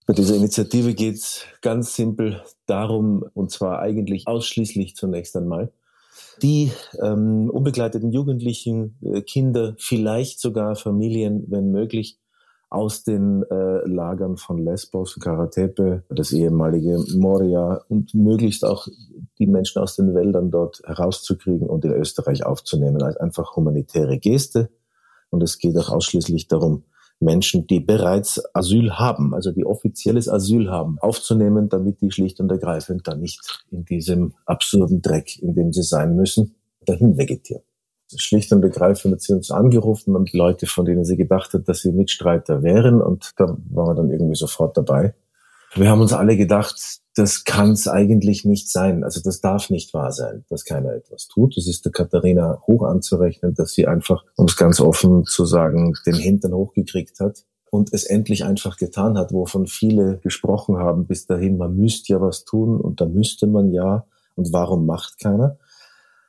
Bei 0.07 0.15
dieser 0.15 0.37
Initiative 0.37 0.95
geht 0.95 1.17
es 1.17 1.45
ganz 1.63 1.97
simpel 1.97 2.43
darum, 2.67 3.25
und 3.35 3.51
zwar 3.51 3.81
eigentlich 3.81 4.29
ausschließlich 4.29 4.95
zunächst 4.95 5.37
einmal, 5.37 5.73
die 6.43 6.73
ähm, 7.03 7.51
unbegleiteten 7.51 8.13
Jugendlichen, 8.13 8.99
äh, 9.03 9.23
Kinder, 9.23 9.75
vielleicht 9.79 10.41
sogar 10.41 10.77
Familien, 10.77 11.45
wenn 11.49 11.71
möglich, 11.71 12.19
aus 12.69 13.05
den 13.05 13.45
äh, 13.45 13.87
Lagern 13.87 14.37
von 14.37 14.59
Lesbos, 14.59 15.19
Karatepe, 15.21 16.03
das 16.09 16.33
ehemalige 16.33 16.99
Moria 17.17 17.81
und 17.89 18.13
möglichst 18.15 18.65
auch 18.65 18.89
die 19.39 19.47
Menschen 19.47 19.81
aus 19.81 19.95
den 19.95 20.15
Wäldern 20.15 20.51
dort 20.51 20.83
herauszukriegen 20.85 21.69
und 21.69 21.85
in 21.85 21.93
Österreich 21.93 22.45
aufzunehmen 22.45 23.03
als 23.03 23.17
einfach 23.19 23.55
humanitäre 23.55 24.19
Geste. 24.19 24.71
Und 25.31 25.43
es 25.43 25.59
geht 25.59 25.77
auch 25.79 25.91
ausschließlich 25.91 26.49
darum, 26.49 26.85
Menschen, 27.21 27.67
die 27.67 27.81
bereits 27.81 28.43
Asyl 28.55 28.93
haben, 28.99 29.35
also 29.35 29.51
die 29.53 29.65
offizielles 29.65 30.29
Asyl 30.29 30.71
haben, 30.71 30.99
aufzunehmen, 31.01 31.69
damit 31.69 32.01
die 32.01 32.11
schlicht 32.11 32.41
und 32.41 32.51
ergreifend 32.51 33.09
dann 33.09 33.21
nicht 33.21 33.65
in 33.71 33.85
diesem 33.85 34.35
absurden 34.45 35.01
Dreck, 35.03 35.41
in 35.41 35.55
dem 35.55 35.73
sie 35.73 35.83
sein 35.83 36.15
müssen, 36.15 36.55
dahin 36.85 37.17
vegetieren. 37.17 37.63
Schlicht 38.15 38.53
und 38.53 38.63
ergreifend 38.63 39.15
hat 39.15 39.23
sie 39.23 39.33
uns 39.33 39.51
angerufen 39.51 40.15
und 40.15 40.33
Leute, 40.33 40.67
von 40.67 40.85
denen 40.85 41.05
sie 41.05 41.17
gedacht 41.17 41.53
hat, 41.55 41.69
dass 41.69 41.81
sie 41.81 41.91
Mitstreiter 41.91 42.63
wären 42.63 43.01
und 43.01 43.33
da 43.37 43.57
waren 43.71 43.89
wir 43.89 43.95
dann 43.95 44.11
irgendwie 44.11 44.37
sofort 44.37 44.77
dabei. 44.77 45.15
Wir 45.77 45.91
haben 45.91 46.01
uns 46.01 46.15
alle 46.15 46.39
gedacht, 46.39 47.01
das 47.17 47.45
kann 47.45 47.73
es 47.73 47.87
eigentlich 47.87 48.47
nicht 48.47 48.71
sein. 48.71 49.05
Also 49.05 49.21
das 49.23 49.43
darf 49.43 49.69
nicht 49.69 49.93
wahr 49.93 50.11
sein, 50.11 50.45
dass 50.49 50.65
keiner 50.65 50.95
etwas 50.95 51.29
tut. 51.29 51.57
Es 51.59 51.69
ist 51.69 51.85
der 51.85 51.93
Katharina 51.93 52.63
hoch 52.67 52.83
anzurechnen, 52.83 53.55
dass 53.55 53.73
sie 53.73 53.87
einfach, 53.87 54.25
um 54.37 54.47
es 54.47 54.57
ganz 54.57 54.81
offen 54.81 55.25
zu 55.25 55.45
sagen, 55.45 55.93
den 56.07 56.15
Hintern 56.15 56.55
hochgekriegt 56.55 57.21
hat 57.21 57.45
und 57.71 57.93
es 57.93 58.05
endlich 58.05 58.45
einfach 58.45 58.79
getan 58.79 59.19
hat, 59.19 59.33
wovon 59.33 59.67
viele 59.67 60.19
gesprochen 60.23 60.79
haben 60.79 61.07
bis 61.07 61.27
dahin, 61.27 61.59
man 61.59 61.77
müsste 61.77 62.15
ja 62.15 62.23
was 62.23 62.47
tun 62.47 62.81
und 62.81 63.03
da 63.03 63.07
müsste 63.07 63.47
man 63.47 63.71
ja 63.71 64.07
und 64.35 64.53
warum 64.55 64.87
macht 64.87 65.19
keiner? 65.21 65.59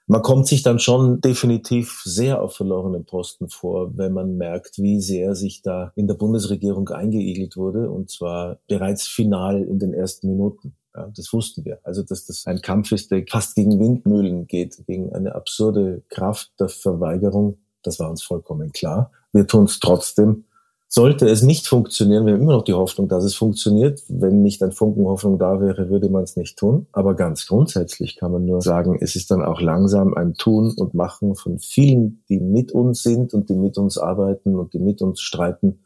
Man 0.08 0.22
kommt 0.22 0.48
sich 0.48 0.64
dann 0.64 0.80
schon 0.80 1.20
definitiv 1.20 2.02
sehr 2.06 2.42
auf 2.42 2.56
verlorenen 2.56 3.06
Posten 3.06 3.50
vor, 3.50 3.98
wenn 3.98 4.14
man 4.14 4.38
merkt, 4.38 4.78
wie 4.78 5.02
sehr 5.02 5.36
sich 5.36 5.62
da 5.62 5.92
in 5.96 6.08
der 6.08 6.16
Bundesregierung 6.16 6.88
eingeigelt 6.90 7.58
wurde 7.58 7.90
und 7.90 8.10
zwar 8.10 8.60
bereits 8.68 9.06
final 9.06 9.62
in 9.64 9.80
den 9.80 9.94
ersten 9.94 10.30
Minuten. 10.30 10.76
Ja, 10.96 11.12
das 11.16 11.32
wussten 11.34 11.66
wir. 11.66 11.80
Also, 11.84 12.04
dass 12.04 12.26
das 12.26 12.48
ein 12.48 12.62
Kampf 12.62 12.92
ist, 12.94 13.12
der 13.12 13.26
fast 13.30 13.56
gegen 13.56 13.80
Windmühlen 13.80 14.48
geht, 14.48 14.82
gegen 14.88 15.14
eine 15.14 15.36
absurde 15.36 16.04
Kraft 16.10 16.52
der 16.60 16.70
Verweigerung, 16.70 17.58
das 17.84 18.00
war 18.00 18.10
uns 18.10 18.24
vollkommen 18.24 18.72
klar. 18.72 19.12
Wir 19.34 19.46
tun 19.46 19.66
es 19.66 19.80
trotzdem 19.80 20.46
sollte 20.90 21.28
es 21.28 21.42
nicht 21.42 21.68
funktionieren, 21.68 22.26
wir 22.26 22.34
haben 22.34 22.42
immer 22.42 22.54
noch 22.54 22.64
die 22.64 22.74
Hoffnung, 22.74 23.10
dass 23.10 23.26
es 23.26 23.36
funktioniert. 23.36 24.02
Wenn 24.08 24.42
nicht 24.42 24.64
ein 24.64 24.72
Funken 24.72 25.06
Hoffnung 25.06 25.38
da 25.38 25.60
wäre, 25.60 25.90
würde 25.90 26.10
man 26.10 26.24
es 26.24 26.38
nicht 26.38 26.58
tun. 26.58 26.88
Aber 26.94 27.14
ganz 27.16 27.48
grundsätzlich 27.48 28.16
kann 28.16 28.32
man 28.32 28.46
nur 28.46 28.62
sagen, 28.62 28.98
es 29.02 29.16
ist 29.16 29.30
dann 29.30 29.44
auch 29.44 29.60
langsam 29.60 30.14
ein 30.14 30.34
Tun 30.36 30.74
und 30.78 30.94
Machen 30.94 31.36
von 31.36 31.60
vielen, 31.60 32.24
die 32.30 32.40
mit 32.40 32.72
uns 32.72 33.04
sind 33.04 33.34
und 33.34 33.50
die 33.50 33.56
mit 33.56 33.78
uns 33.78 33.98
arbeiten 33.98 34.56
und 34.56 34.74
die 34.74 34.80
mit 34.80 35.02
uns 35.02 35.20
streiten. 35.20 35.80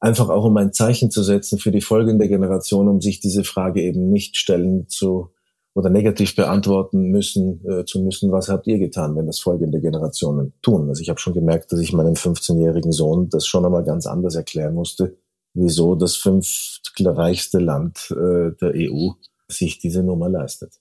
Einfach 0.00 0.28
auch 0.28 0.44
um 0.44 0.56
ein 0.58 0.74
Zeichen 0.74 1.10
zu 1.10 1.22
setzen 1.22 1.58
für 1.58 1.70
die 1.70 1.80
folgende 1.80 2.28
Generation, 2.28 2.88
um 2.88 3.00
sich 3.00 3.20
diese 3.20 3.44
Frage 3.44 3.80
eben 3.82 4.10
nicht 4.10 4.36
stellen 4.36 4.86
zu 4.88 5.30
oder 5.76 5.90
negativ 5.90 6.34
beantworten 6.34 7.10
müssen 7.10 7.60
äh, 7.68 7.84
zu 7.84 8.02
müssen, 8.02 8.32
was 8.32 8.48
habt 8.48 8.66
ihr 8.66 8.78
getan, 8.78 9.14
wenn 9.14 9.26
das 9.26 9.40
folgende 9.40 9.78
Generationen 9.78 10.54
tun. 10.62 10.88
Also 10.88 11.02
ich 11.02 11.10
habe 11.10 11.20
schon 11.20 11.34
gemerkt, 11.34 11.70
dass 11.70 11.80
ich 11.80 11.92
meinem 11.92 12.14
15-jährigen 12.14 12.92
Sohn 12.92 13.28
das 13.28 13.46
schon 13.46 13.62
einmal 13.66 13.84
ganz 13.84 14.06
anders 14.06 14.36
erklären 14.36 14.72
musste, 14.72 15.18
wieso 15.52 15.94
das 15.94 16.16
fünftreichste 16.16 17.58
Land 17.58 18.10
äh, 18.10 18.52
der 18.58 18.72
EU 18.74 19.10
sich 19.48 19.78
diese 19.78 20.02
Nummer 20.02 20.30
leistet. 20.30 20.80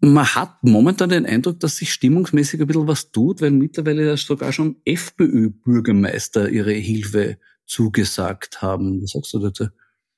Man 0.00 0.26
hat 0.26 0.62
momentan 0.62 1.08
den 1.08 1.24
Eindruck, 1.24 1.58
dass 1.60 1.76
sich 1.76 1.90
stimmungsmäßig 1.90 2.60
ein 2.60 2.66
bisschen 2.66 2.86
was 2.86 3.10
tut, 3.10 3.40
weil 3.40 3.50
mittlerweile 3.50 4.14
sogar 4.18 4.52
schon 4.52 4.76
FPÖ-Bürgermeister 4.84 6.50
ihre 6.50 6.72
Hilfe 6.72 7.38
zugesagt 7.64 8.60
haben. 8.60 9.02
Was 9.02 9.12
sagst 9.12 9.32
du 9.32 9.38
dazu? 9.38 9.68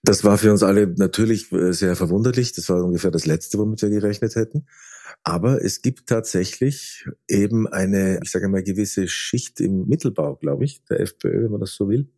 Das 0.02 0.24
war 0.24 0.38
für 0.38 0.50
uns 0.50 0.62
alle 0.62 0.86
natürlich 0.86 1.52
äh, 1.52 1.72
sehr 1.72 1.94
verwunderlich. 1.94 2.52
Das 2.52 2.68
war 2.68 2.82
ungefähr 2.84 3.10
das 3.10 3.26
Letzte, 3.26 3.58
womit 3.58 3.82
wir 3.82 3.90
gerechnet 3.90 4.34
hätten. 4.34 4.66
Aber 5.22 5.62
es 5.62 5.82
gibt 5.82 6.06
tatsächlich 6.08 7.06
eben 7.28 7.66
eine, 7.68 8.20
ich 8.22 8.30
sage 8.30 8.48
mal, 8.48 8.62
gewisse 8.62 9.06
Schicht 9.08 9.60
im 9.60 9.86
Mittelbau, 9.86 10.36
glaube 10.36 10.64
ich, 10.64 10.82
der 10.84 11.00
FPÖ, 11.00 11.44
wenn 11.44 11.50
man 11.50 11.60
das 11.60 11.74
so 11.74 11.88
will, 11.90 12.08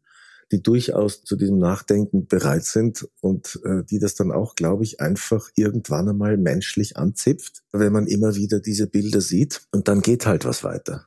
die 0.53 0.62
durchaus 0.62 1.25
zu 1.25 1.35
diesem 1.35 1.59
Nachdenken 1.59 2.29
bereit 2.29 2.64
sind 2.64 3.09
und 3.21 3.61
äh, 3.64 3.83
die 3.85 3.99
das 3.99 4.14
dann 4.14 4.31
auch, 4.31 4.55
glaube 4.55 4.85
ich, 4.85 5.01
einfach 5.01 5.49
irgendwann 5.57 6.11
einmal 6.11 6.37
menschlich 6.37 6.97
anzipft, 6.97 7.62
wenn 7.73 7.92
man 7.92 8.07
immer 8.07 8.37
wieder 8.37 8.61
diese 8.61 8.87
Bilder 8.87 9.21
sieht. 9.21 9.62
Und 9.73 9.88
dann 9.88 10.03
geht 10.03 10.27
halt 10.27 10.45
was 10.45 10.62
weiter. 10.62 11.07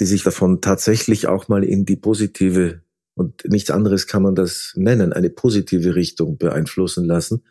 Die 0.00 0.06
sich 0.06 0.22
davon 0.22 0.62
tatsächlich 0.62 1.26
auch 1.26 1.48
mal 1.48 1.64
in 1.64 1.84
die 1.84 1.96
positive 1.96 2.80
und 3.14 3.44
nichts 3.46 3.70
anderes 3.70 4.06
kann 4.06 4.22
man 4.22 4.34
das 4.34 4.72
nennen, 4.76 5.12
eine 5.12 5.30
positive 5.30 5.94
Richtung 5.94 6.38
beeinflussen 6.38 7.04
lassen. 7.04 7.44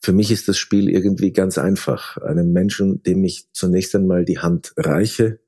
Für 0.00 0.12
mich 0.12 0.30
ist 0.30 0.48
das 0.48 0.56
Spiel 0.56 0.88
irgendwie 0.88 1.32
ganz 1.32 1.58
einfach. 1.58 2.16
Einem 2.18 2.52
Menschen, 2.52 3.02
dem 3.02 3.22
ich 3.24 3.52
zunächst 3.52 3.94
einmal 3.94 4.24
die 4.24 4.38
Hand 4.38 4.72
reiche, 4.76 5.40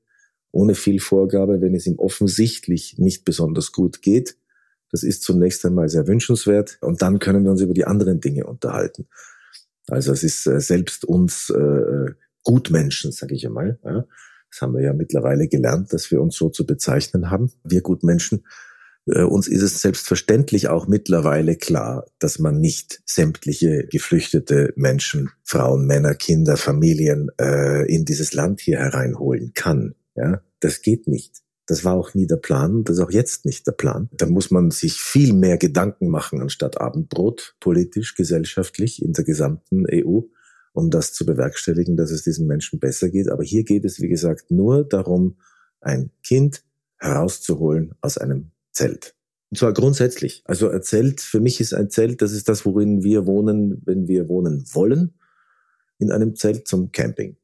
ohne 0.51 0.75
viel 0.75 0.99
Vorgabe, 0.99 1.61
wenn 1.61 1.73
es 1.73 1.87
ihm 1.87 1.97
offensichtlich 1.97 2.97
nicht 2.97 3.25
besonders 3.25 3.71
gut 3.71 4.01
geht. 4.01 4.37
Das 4.91 5.01
ist 5.01 5.23
zunächst 5.23 5.65
einmal 5.65 5.89
sehr 5.89 6.05
wünschenswert 6.05 6.77
und 6.81 7.01
dann 7.01 7.17
können 7.17 7.43
wir 7.43 7.51
uns 7.51 7.61
über 7.61 7.73
die 7.73 7.85
anderen 7.85 8.19
Dinge 8.19 8.45
unterhalten. 8.45 9.07
Also 9.87 10.11
es 10.11 10.23
ist 10.23 10.45
äh, 10.45 10.59
selbst 10.59 11.03
uns 11.03 11.49
äh, 11.49 12.11
Gutmenschen, 12.43 13.11
sage 13.11 13.33
ich 13.33 13.47
einmal. 13.47 13.79
Ja. 13.83 14.05
Das 14.51 14.61
haben 14.61 14.75
wir 14.75 14.81
ja 14.81 14.93
mittlerweile 14.93 15.47
gelernt, 15.47 15.91
dass 15.93 16.11
wir 16.11 16.21
uns 16.21 16.35
so 16.35 16.49
zu 16.49 16.67
bezeichnen 16.67 17.31
haben. 17.31 17.51
Wir 17.63 17.81
Gutmenschen 17.81 18.39
äh, 18.39 18.72
uns 19.05 19.47
ist 19.47 19.61
es 19.61 19.81
selbstverständlich 19.81 20.69
auch 20.69 20.87
mittlerweile 20.87 21.57
klar, 21.57 22.05
dass 22.19 22.39
man 22.39 22.59
nicht 22.59 23.01
sämtliche 23.05 23.85
geflüchtete 23.87 24.73
Menschen, 24.75 25.29
Frauen, 25.43 25.85
Männer, 25.85 26.15
Kinder, 26.15 26.55
Familien 26.55 27.29
äh, 27.39 27.85
in 27.93 28.05
dieses 28.05 28.33
Land 28.33 28.61
hier 28.61 28.79
hereinholen 28.79 29.51
kann. 29.53 29.95
Ja, 30.15 30.41
das 30.61 30.81
geht 30.81 31.07
nicht. 31.07 31.43
Das 31.65 31.85
war 31.85 31.93
auch 31.95 32.13
nie 32.13 32.27
der 32.27 32.37
Plan, 32.37 32.83
das 32.83 32.97
ist 32.97 33.03
auch 33.03 33.11
jetzt 33.11 33.45
nicht 33.45 33.65
der 33.65 33.71
Plan. 33.71 34.09
Da 34.11 34.25
muss 34.25 34.51
man 34.51 34.69
sich 34.71 35.01
viel 35.01 35.33
mehr 35.33 35.57
Gedanken 35.57 36.09
machen 36.09 36.41
anstatt 36.41 36.79
Abendbrot, 36.79 37.55
politisch, 37.61 38.15
gesellschaftlich 38.15 39.01
in 39.01 39.13
der 39.13 39.23
gesamten 39.23 39.85
EU, 39.89 40.21
um 40.73 40.89
das 40.89 41.13
zu 41.13 41.25
bewerkstelligen, 41.25 41.95
dass 41.95 42.11
es 42.11 42.23
diesen 42.23 42.47
Menschen 42.47 42.79
besser 42.79 43.09
geht. 43.09 43.29
Aber 43.29 43.43
hier 43.43 43.63
geht 43.63 43.85
es, 43.85 44.01
wie 44.01 44.09
gesagt, 44.09 44.51
nur 44.51 44.83
darum, 44.83 45.37
ein 45.79 46.11
Kind 46.21 46.63
herauszuholen 46.97 47.93
aus 48.01 48.17
einem 48.17 48.52
Zelt. 48.73 49.15
Und 49.51 49.57
zwar 49.57 49.73
grundsätzlich. 49.73 50.41
Also 50.45 50.69
ein 50.69 50.81
Zelt, 50.81 51.21
für 51.21 51.39
mich 51.39 51.61
ist 51.61 51.73
ein 51.73 51.89
Zelt, 51.89 52.21
das 52.21 52.31
ist 52.31 52.49
das, 52.49 52.65
worin 52.65 53.03
wir 53.03 53.27
wohnen, 53.27 53.81
wenn 53.85 54.07
wir 54.07 54.27
wohnen 54.27 54.65
wollen. 54.73 55.13
In 55.99 56.11
einem 56.11 56.35
Zelt 56.35 56.67
zum 56.67 56.91
Camping. 56.91 57.37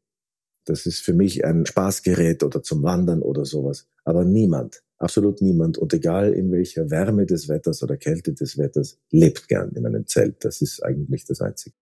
Das 0.65 0.85
ist 0.85 0.99
für 0.99 1.13
mich 1.13 1.45
ein 1.45 1.65
Spaßgerät 1.65 2.43
oder 2.43 2.61
zum 2.63 2.83
Wandern 2.83 3.21
oder 3.21 3.45
sowas. 3.45 3.87
Aber 4.05 4.25
niemand, 4.25 4.83
absolut 4.97 5.41
niemand 5.41 5.77
und 5.77 5.93
egal 5.93 6.33
in 6.33 6.51
welcher 6.51 6.89
Wärme 6.89 7.25
des 7.25 7.47
Wetters 7.47 7.83
oder 7.83 7.95
Kälte 7.95 8.33
des 8.33 8.57
Wetters, 8.57 8.97
lebt 9.11 9.47
gern 9.47 9.71
in 9.73 9.85
einem 9.85 10.07
Zelt. 10.07 10.43
Das 10.43 10.61
ist 10.61 10.83
eigentlich 10.83 11.25
das 11.25 11.41
Einzige. 11.41 11.75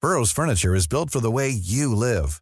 Burroughs 0.00 0.32
Furniture 0.32 0.76
is 0.76 0.88
built 0.88 1.12
for 1.12 1.22
the 1.22 1.32
way 1.32 1.48
you 1.48 1.94
live. 1.94 2.41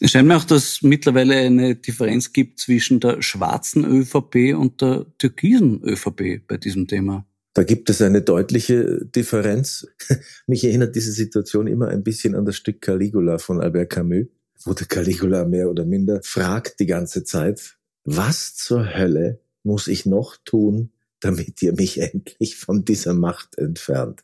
Es 0.00 0.10
scheint 0.10 0.28
mir 0.28 0.36
auch, 0.36 0.44
dass 0.44 0.64
es 0.64 0.82
mittlerweile 0.82 1.36
eine 1.36 1.76
Differenz 1.76 2.32
gibt 2.32 2.58
zwischen 2.58 3.00
der 3.00 3.22
schwarzen 3.22 3.84
ÖVP 3.84 4.54
und 4.56 4.80
der 4.80 5.06
türkisen 5.18 5.82
ÖVP 5.82 6.46
bei 6.46 6.56
diesem 6.56 6.86
Thema. 6.86 7.26
Da 7.54 7.64
gibt 7.64 7.90
es 7.90 8.00
eine 8.00 8.22
deutliche 8.22 9.04
Differenz. 9.04 9.86
Mich 10.46 10.64
erinnert 10.64 10.96
diese 10.96 11.12
Situation 11.12 11.66
immer 11.66 11.88
ein 11.88 12.02
bisschen 12.02 12.34
an 12.34 12.46
das 12.46 12.56
Stück 12.56 12.80
Caligula 12.80 13.38
von 13.38 13.60
Albert 13.60 13.90
Camus, 13.90 14.26
wo 14.64 14.72
der 14.72 14.86
Caligula 14.86 15.44
mehr 15.44 15.68
oder 15.68 15.84
minder 15.84 16.20
fragt 16.22 16.80
die 16.80 16.86
ganze 16.86 17.24
Zeit, 17.24 17.76
was 18.04 18.54
zur 18.54 18.96
Hölle 18.96 19.40
muss 19.64 19.86
ich 19.86 20.06
noch 20.06 20.36
tun, 20.44 20.92
damit 21.20 21.62
ihr 21.62 21.74
mich 21.74 22.00
endlich 22.00 22.56
von 22.56 22.84
dieser 22.84 23.14
Macht 23.14 23.58
entfernt? 23.58 24.22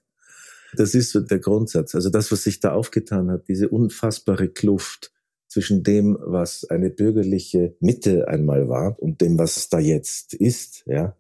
Das 0.75 0.95
ist 0.95 1.11
so 1.11 1.21
der 1.21 1.39
Grundsatz. 1.39 1.95
Also 1.95 2.11
das, 2.11 2.31
was 2.31 2.45
sich 2.45 2.61
da 2.61 2.73
aufgetan 2.73 3.31
hat, 3.31 3.49
diese 3.49 3.69
unfassbare 3.69 4.49
Kluft 4.49 5.13
zwischen 5.49 5.83
dem, 5.83 6.17
was 6.21 6.65
eine 6.69 6.91
bürgerliche 6.91 7.75
Mitte 7.81 8.29
einmal 8.29 8.69
war 8.69 8.97
und 9.01 9.21
dem, 9.21 9.39
was 9.39 9.69
da 9.69 9.79
jetzt 9.79 10.35
ist, 10.35 10.85
ja. 10.87 11.17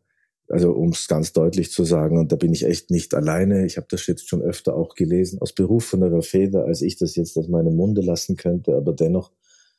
Also 0.51 0.73
um 0.73 0.91
es 0.91 1.09
ganz 1.09 1.35
deutlich 1.35 1.73
zu 1.73 1.85
sagen, 1.85 2.19
und 2.19 2.33
da 2.33 2.37
bin 2.37 2.55
ich 2.55 2.65
echt 2.65 2.91
nicht 2.91 3.13
alleine, 3.15 3.67
ich 3.67 3.77
habe 3.77 3.87
das 3.91 4.07
jetzt 4.07 4.29
schon 4.29 4.41
öfter 4.41 4.75
auch 4.75 4.95
gelesen, 4.95 5.41
aus 5.41 5.53
berufenerer 5.53 6.23
Feder, 6.23 6.65
als 6.65 6.81
ich 6.81 6.97
das 6.97 7.17
jetzt 7.17 7.37
aus 7.37 7.49
meinem 7.49 7.77
Munde 7.77 8.01
lassen 8.01 8.37
könnte, 8.37 8.75
aber 8.75 8.95
dennoch 8.95 9.31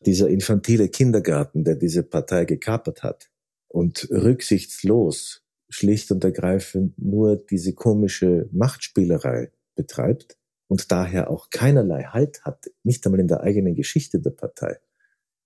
dieser 0.06 0.30
infantile 0.30 0.90
Kindergarten, 0.90 1.64
der 1.64 1.76
diese 1.76 2.04
Partei 2.04 2.46
gekapert 2.46 3.02
hat 3.02 3.32
und 3.68 4.08
rücksichtslos, 4.12 5.44
schlicht 5.70 6.12
und 6.12 6.24
ergreifend 6.24 6.98
nur 7.00 7.36
diese 7.36 7.74
komische 7.74 8.48
Machtspielerei 8.52 9.52
betreibt 9.76 10.39
und 10.70 10.92
daher 10.92 11.30
auch 11.30 11.50
keinerlei 11.50 12.04
Halt 12.04 12.44
hat, 12.46 12.70
nicht 12.84 13.06
einmal 13.06 13.20
in 13.20 13.28
der 13.28 13.42
eigenen 13.42 13.76
Geschichte 13.76 14.20
der 14.20 14.30
Partei. 14.30 14.78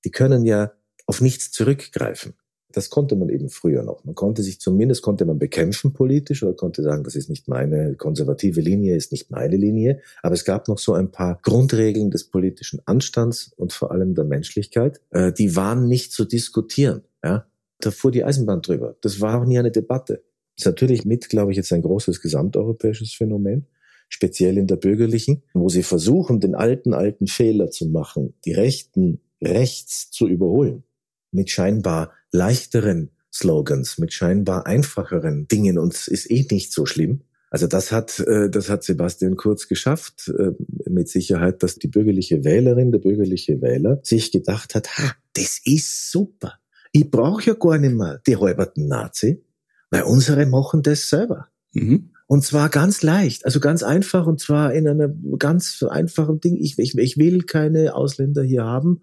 Die 0.06 0.12
können 0.12 0.46
ja 0.46 0.74
auf 1.08 1.22
nichts 1.22 1.52
zurückgreifen. 1.52 2.36
Das 2.74 2.90
konnte 2.90 3.16
man 3.16 3.30
eben 3.30 3.50
früher 3.50 3.84
noch. 3.84 4.04
Man 4.04 4.16
konnte 4.16 4.42
sich 4.42 4.60
zumindest, 4.60 5.04
konnte 5.04 5.26
man 5.26 5.38
bekämpfen 5.38 5.94
politisch 5.94 6.44
oder 6.44 6.54
konnte 6.54 6.82
sagen, 6.82 7.04
das 7.04 7.16
ist 7.16 7.30
nicht 7.30 7.48
meine 7.48 7.96
konservative 7.96 8.62
Linie, 8.62 8.96
ist 8.96 9.12
nicht 9.12 9.30
meine 9.30 9.56
Linie. 9.56 10.02
Aber 10.24 10.34
es 10.34 10.44
gab 10.44 10.68
noch 10.68 10.80
so 10.80 10.94
ein 10.94 11.12
paar 11.12 11.40
Grundregeln 11.44 12.10
des 12.10 12.26
politischen 12.26 12.82
Anstands 12.86 13.54
und 13.56 13.74
vor 13.74 13.92
allem 13.92 14.16
der 14.16 14.26
Menschlichkeit. 14.26 15.02
Äh, 15.12 15.32
die 15.32 15.56
waren 15.56 15.88
nicht 15.88 16.12
zu 16.12 16.26
diskutieren. 16.26 17.04
Ja? 17.24 17.46
Da 17.80 17.92
fuhr 17.92 18.12
die 18.12 18.24
Eisenbahn 18.24 18.64
drüber. 18.64 18.98
Das 19.02 19.22
war 19.22 19.40
auch 19.40 19.46
nie 19.46 19.60
eine 19.60 19.72
Debatte. 19.72 20.24
Das 20.56 20.64
ist 20.64 20.66
natürlich 20.66 21.06
mit, 21.06 21.30
glaube 21.30 21.52
ich, 21.52 21.58
jetzt 21.58 21.72
ein 21.72 21.82
großes 21.84 22.22
gesamteuropäisches 22.22 23.14
Phänomen 23.14 23.68
speziell 24.10 24.58
in 24.58 24.68
der 24.68 24.76
bürgerlichen, 24.76 25.44
wo 25.54 25.70
sie 25.70 25.84
versuchen, 25.84 26.40
den 26.40 26.56
alten, 26.56 26.94
alten 26.94 27.28
Fehler 27.28 27.70
zu 27.72 27.88
machen, 27.88 28.34
die 28.46 28.54
Rechten 28.54 29.22
rechts 29.42 30.12
zu 30.12 30.28
überholen, 30.28 30.84
mit 31.32 31.50
scheinbar 31.50 32.12
leichteren 32.32 33.12
Slogans, 33.34 33.98
mit 33.98 34.14
scheinbar 34.14 34.68
einfacheren 34.68 35.48
Dingen 35.48 35.80
und 35.80 35.94
es 35.94 36.08
ist 36.08 36.30
eh 36.30 36.46
nicht 36.50 36.72
so 36.72 36.86
schlimm. 36.86 37.22
Also 37.50 37.68
das 37.68 37.92
hat, 37.92 38.20
äh, 38.20 38.50
das 38.50 38.70
hat 38.70 38.84
Sebastian 38.84 39.36
Kurz 39.36 39.68
geschafft, 39.68 40.32
äh, 40.40 40.54
mit 40.90 41.08
Sicherheit, 41.08 41.62
dass 41.62 41.76
die 41.76 41.88
bürgerliche 41.88 42.44
Wählerin, 42.44 42.92
der 42.92 43.00
bürgerliche 43.00 43.62
Wähler 43.62 44.00
sich 44.02 44.32
gedacht 44.32 44.74
hat, 44.74 44.98
ha, 44.98 45.16
das 45.34 45.62
ist 45.64 46.12
super. 46.12 46.54
Ich 46.92 47.10
brauche 47.12 47.44
ja 47.44 47.54
gar 47.54 47.78
nicht 47.78 47.94
mehr 47.94 48.22
die 48.26 48.38
halberten 48.38 48.88
Nazi, 48.88 49.44
weil 49.92 50.04
unsere 50.04 50.48
machen 50.48 50.82
das 50.82 51.10
selber. 51.10 51.48
Mhm. 51.74 52.13
Und 52.28 52.44
zwar 52.44 52.70
ganz 52.70 53.02
leicht, 53.02 53.46
also 53.46 53.60
ganz 53.60 53.84
einfach 53.84 54.26
und 54.26 54.40
zwar 54.40 54.74
in 54.74 54.88
einem 54.88 55.38
ganz 55.38 55.84
einfachen 55.84 56.40
Ding. 56.40 56.58
Ich, 56.58 56.78
ich, 56.80 56.98
ich 56.98 57.18
will 57.18 57.44
keine 57.44 57.96
Ausländer 57.96 58.44
hier 58.44 58.64
haben 58.64 59.02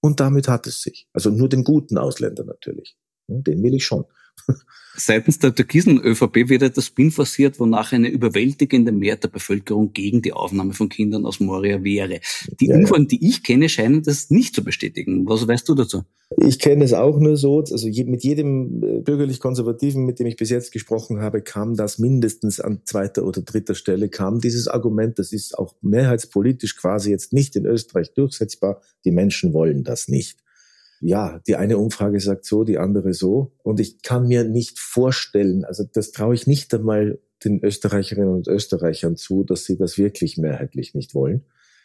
und 0.00 0.20
damit 0.20 0.48
hat 0.48 0.66
es 0.66 0.80
sich. 0.80 1.08
Also 1.12 1.30
nur 1.30 1.48
den 1.48 1.64
guten 1.64 1.98
Ausländer 1.98 2.44
natürlich. 2.44 2.96
Den 3.28 3.62
will 3.62 3.74
ich 3.74 3.84
schon. 3.84 4.04
Seitens 4.98 5.38
der 5.38 5.54
türkisen 5.54 6.00
ÖVP 6.00 6.48
wird 6.48 6.62
etwas 6.62 6.86
Spin 6.86 7.10
forciert, 7.10 7.60
wonach 7.60 7.92
eine 7.92 8.08
überwältigende 8.08 8.92
Mehrheit 8.92 9.24
der 9.24 9.28
Bevölkerung 9.28 9.92
gegen 9.92 10.22
die 10.22 10.32
Aufnahme 10.32 10.72
von 10.72 10.88
Kindern 10.88 11.26
aus 11.26 11.38
Moria 11.38 11.84
wäre. 11.84 12.20
Die 12.60 12.68
ja, 12.68 12.76
Umfragen, 12.76 13.06
die 13.06 13.28
ich 13.28 13.42
kenne, 13.42 13.68
scheinen 13.68 14.02
das 14.02 14.30
nicht 14.30 14.54
zu 14.54 14.64
bestätigen. 14.64 15.28
Was 15.28 15.46
weißt 15.46 15.68
du 15.68 15.74
dazu? 15.74 16.04
Ich 16.38 16.58
kenne 16.58 16.84
es 16.84 16.94
auch 16.94 17.18
nur 17.18 17.36
so. 17.36 17.58
Also 17.58 17.88
mit 17.88 18.24
jedem 18.24 18.82
äh, 18.82 19.00
bürgerlich-konservativen, 19.00 20.04
mit 20.04 20.18
dem 20.18 20.26
ich 20.26 20.36
bis 20.36 20.48
jetzt 20.48 20.72
gesprochen 20.72 21.20
habe, 21.20 21.42
kam 21.42 21.76
das 21.76 21.98
mindestens 21.98 22.58
an 22.58 22.80
zweiter 22.84 23.24
oder 23.24 23.42
dritter 23.42 23.74
Stelle, 23.74 24.08
kam 24.08 24.40
dieses 24.40 24.66
Argument, 24.66 25.18
das 25.18 25.32
ist 25.32 25.58
auch 25.58 25.74
mehrheitspolitisch 25.82 26.76
quasi 26.76 27.10
jetzt 27.10 27.34
nicht 27.34 27.54
in 27.54 27.66
Österreich 27.66 28.14
durchsetzbar. 28.14 28.80
Die 29.04 29.12
Menschen 29.12 29.52
wollen 29.52 29.84
das 29.84 30.08
nicht 30.08 30.38
ja, 31.00 31.40
die 31.46 31.56
eine 31.56 31.78
Umfrage 31.78 32.20
sagt 32.20 32.44
so, 32.44 32.64
die 32.64 32.78
andere 32.78 33.12
so. 33.14 33.52
Und 33.62 33.80
ich 33.80 34.02
kann 34.02 34.26
mir 34.26 34.44
nicht 34.44 34.78
vorstellen, 34.78 35.64
also 35.64 35.84
das 35.84 36.12
traue 36.12 36.34
ich 36.34 36.46
nicht 36.46 36.72
einmal 36.74 37.18
den 37.44 37.62
Österreicherinnen 37.62 38.32
und 38.32 38.48
Österreichern 38.48 39.16
zu, 39.16 39.44
dass 39.44 39.64
sie 39.64 39.76
das 39.76 39.98
wirklich 39.98 40.38
mehrheitlich 40.38 40.94
nicht 40.94 41.14
wollen. 41.14 41.44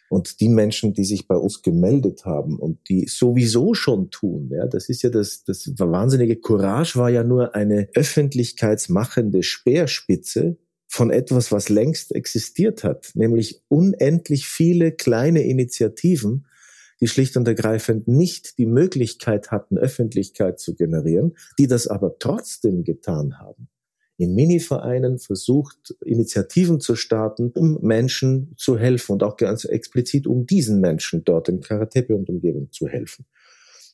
Und 0.10 0.42
die 0.42 0.50
Menschen, 0.50 0.94
die 0.94 1.06
sich 1.06 1.28
bei 1.28 1.38
uns 1.38 1.62
gemeldet 1.62 2.26
haben 2.26 2.60
und 2.60 2.90
die 2.90 3.08
sowieso 3.08 3.74
schon 3.74 4.10
tun, 4.10 4.50
ja, 4.52 4.68
das 4.68 4.90
ist 4.90 5.04
ja 5.04 5.10
das, 5.10 5.46
das 5.46 5.72
wahnsinnige 5.78 6.36
Courage 6.36 7.00
war 7.00 7.10
ja 7.10 7.24
nur 7.24 7.56
eine 7.56 7.88
öffentlichkeitsmachende 7.96 9.42
Speerspitze 9.42 10.58
von 10.88 11.12
etwas, 11.12 11.54
was 11.54 11.70
längst 11.70 12.14
existiert 12.14 12.84
hat, 12.84 13.12
nämlich 13.14 13.64
unendlich 13.70 14.48
viele 14.48 14.92
kleine 14.92 15.44
Initiativen, 15.44 16.46
die 17.02 17.08
schlicht 17.08 17.36
und 17.36 17.48
ergreifend 17.48 18.08
nicht 18.08 18.58
die 18.58 18.68
Möglichkeit 18.68 19.52
hatten, 19.52 19.78
Öffentlichkeit 19.78 20.60
zu 20.60 20.76
generieren, 20.76 21.36
die 21.58 21.68
das 21.68 21.88
aber 21.88 22.18
trotzdem 22.20 22.84
getan 22.84 23.40
haben. 23.40 23.68
In 24.18 24.36
Mini-Vereinen 24.36 25.18
versucht, 25.18 25.96
Initiativen 26.06 26.80
zu 26.80 26.96
starten, 26.96 27.52
um 27.56 27.80
Menschen 27.82 28.54
zu 28.56 28.78
helfen 28.78 29.14
und 29.14 29.24
auch 29.24 29.36
ganz 29.36 29.66
explizit 29.66 30.28
um 30.28 30.46
diesen 30.46 30.80
Menschen 30.80 31.24
dort 31.24 31.50
in 31.50 31.60
Karatepe 31.60 32.16
und 32.16 32.30
Umgebung 32.30 32.72
zu 32.72 32.88
helfen. 32.88 33.26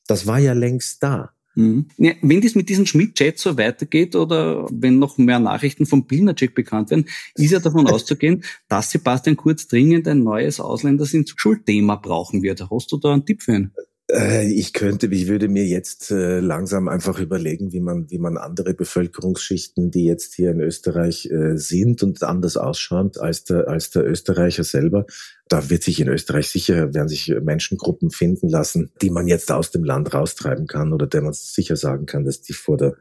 Das 0.06 0.28
war 0.28 0.39
ja 0.39 0.52
längst 0.52 1.02
da. 1.02 1.37
Mhm. 1.58 1.88
Ja, 1.98 2.13
wenn 2.22 2.41
das 2.41 2.54
mit 2.54 2.70
diesem 2.70 2.86
Schmidt-Chat 2.86 3.39
so 3.39 3.58
weitergeht 3.58 4.15
oder 4.15 4.67
wenn 4.72 5.00
noch 5.00 5.17
mehr 5.17 5.39
Nachrichten 5.39 5.88
vom 5.88 6.06
Pilnacek 6.06 6.54
bekannt 6.54 6.91
werden, 6.91 7.08
ist 7.34 7.52
ja 7.52 7.60
davon 7.60 7.88
auszugehen, 7.88 8.43
dass 8.70 8.91
Sebastian 8.91 9.38
Kurz 9.38 9.67
dringend 9.67 10.08
ein 10.08 10.24
neues 10.24 10.60
Ausländersinnschuld-Thema 10.60 11.96
brauchen 11.96 12.43
wird. 12.43 12.70
Hast 12.70 12.91
du 12.91 12.98
da 12.98 13.12
einen 13.12 13.26
Tipp 13.26 13.41
für 13.41 13.56
ihn? 13.56 13.72
Äh, 14.10 14.48
ich 14.52 14.74
könnte, 14.74 15.08
ich 15.08 15.28
würde 15.28 15.50
mir 15.50 15.65
jetzt 15.65 16.12
äh, 16.12 16.39
langsam 16.39 16.88
einfach 16.88 17.20
überlegen, 17.20 17.74
wie 17.74 17.82
man, 17.82 18.10
wie 18.10 18.20
man 18.20 18.38
andere 18.38 18.74
Bevölkerungsschichten, 18.74 19.91
die 19.91 20.06
jetzt 20.06 20.36
hier 20.36 20.52
in 20.52 20.62
Österreich 20.62 21.30
äh, 21.30 21.58
sind 21.58 22.04
und 22.04 22.24
anders 22.24 22.56
ausschauen 22.56 23.12
als 23.20 23.43
der, 23.43 23.67
als 23.67 23.89
der 23.89 24.06
Österreicher 24.06 24.63
selber, 24.63 25.06
da 25.50 25.70
wird 25.70 25.84
sich 25.84 26.00
in 26.00 26.08
Österreich 26.08 26.50
sicher, 26.50 26.93
werden 26.93 27.10
sich 27.10 27.34
Menschengruppen 27.41 28.10
finden 28.10 28.48
lassen, 28.48 28.91
die 29.02 29.10
man 29.10 29.28
jetzt 29.28 29.52
aus 29.52 29.72
dem 29.72 29.84
Land 29.84 30.13
raustreiben 30.13 30.67
kann 30.67 30.93
oder 30.93 31.08
der 31.08 31.22
man 31.22 31.34
sicher 31.34 31.76
sagen 31.76 32.06
kann, 32.06 32.24
dass 32.24 32.41
die 32.41 32.54
vor 32.54 32.78
der 32.78 32.96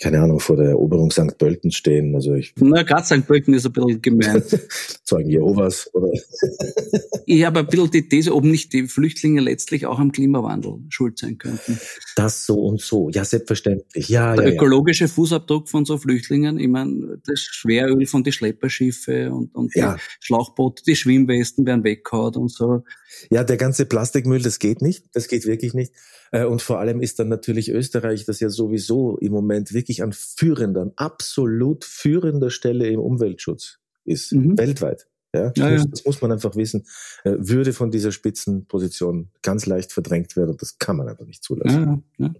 keine 0.00 0.20
Ahnung, 0.20 0.40
vor 0.40 0.56
der 0.56 0.70
Eroberung 0.70 1.10
St. 1.10 1.38
Pölten 1.38 1.70
stehen. 1.70 2.14
Also 2.14 2.34
ich. 2.34 2.52
Na, 2.58 2.82
gerade 2.82 3.04
St. 3.04 3.26
Pölten 3.26 3.54
ist 3.54 3.64
ein 3.64 3.72
bisschen 3.72 4.02
gemein. 4.02 4.42
Zeugen 5.04 5.30
Jehovas, 5.30 5.88
oder? 5.94 6.10
ich 7.26 7.44
habe 7.44 7.60
ein 7.60 7.66
bisschen 7.66 7.90
die 7.92 8.08
These, 8.08 8.34
ob 8.34 8.44
nicht 8.44 8.72
die 8.72 8.88
Flüchtlinge 8.88 9.40
letztlich 9.40 9.86
auch 9.86 10.00
am 10.00 10.10
Klimawandel 10.10 10.80
schuld 10.88 11.18
sein 11.18 11.38
könnten. 11.38 11.78
Das 12.16 12.44
so 12.44 12.60
und 12.60 12.80
so. 12.80 13.08
Ja, 13.10 13.24
selbstverständlich. 13.24 14.08
Ja, 14.08 14.34
der 14.34 14.48
ja, 14.48 14.54
ökologische 14.54 15.04
ja. 15.04 15.08
Fußabdruck 15.08 15.68
von 15.68 15.84
so 15.84 15.96
Flüchtlingen, 15.96 16.58
ich 16.58 16.68
meine, 16.68 17.20
das 17.24 17.40
Schweröl 17.40 18.06
von 18.06 18.24
die 18.24 18.32
Schlepperschiffe 18.32 19.32
und, 19.32 19.54
und 19.54 19.74
ja. 19.76 19.94
die 19.94 20.00
Schlauchboote, 20.20 20.82
die 20.84 20.96
Schwimmwesten 20.96 21.66
werden 21.66 21.84
weggehauen 21.84 22.34
und 22.34 22.50
so. 22.50 22.82
Ja, 23.30 23.44
der 23.44 23.56
ganze 23.56 23.86
Plastikmüll, 23.86 24.42
das 24.42 24.58
geht 24.58 24.82
nicht. 24.82 25.04
Das 25.12 25.28
geht 25.28 25.46
wirklich 25.46 25.72
nicht. 25.72 25.92
Äh, 26.34 26.44
und 26.46 26.62
vor 26.62 26.80
allem 26.80 27.00
ist 27.00 27.20
dann 27.20 27.28
natürlich 27.28 27.70
Österreich, 27.70 28.24
das 28.24 28.40
ja 28.40 28.50
sowieso 28.50 29.16
im 29.18 29.32
Moment 29.32 29.72
wirklich 29.72 30.02
an 30.02 30.12
führender, 30.12 30.92
absolut 30.96 31.84
führender 31.84 32.50
Stelle 32.50 32.88
im 32.88 32.98
Umweltschutz 32.98 33.78
ist, 34.04 34.32
mhm. 34.32 34.58
weltweit. 34.58 35.06
Ja, 35.32 35.52
ja, 35.56 35.70
ja, 35.70 35.84
Das 35.84 36.04
muss 36.04 36.22
man 36.22 36.30
einfach 36.30 36.54
wissen. 36.54 36.86
Äh, 37.24 37.34
würde 37.38 37.72
von 37.72 37.90
dieser 37.90 38.12
Spitzenposition 38.12 39.30
ganz 39.42 39.66
leicht 39.66 39.92
verdrängt 39.92 40.36
werden. 40.36 40.56
Das 40.58 40.78
kann 40.78 40.96
man 40.96 41.08
einfach 41.08 41.26
nicht 41.26 41.42
zulassen. 41.42 42.04
Ja, 42.18 42.26
ja. 42.26 42.34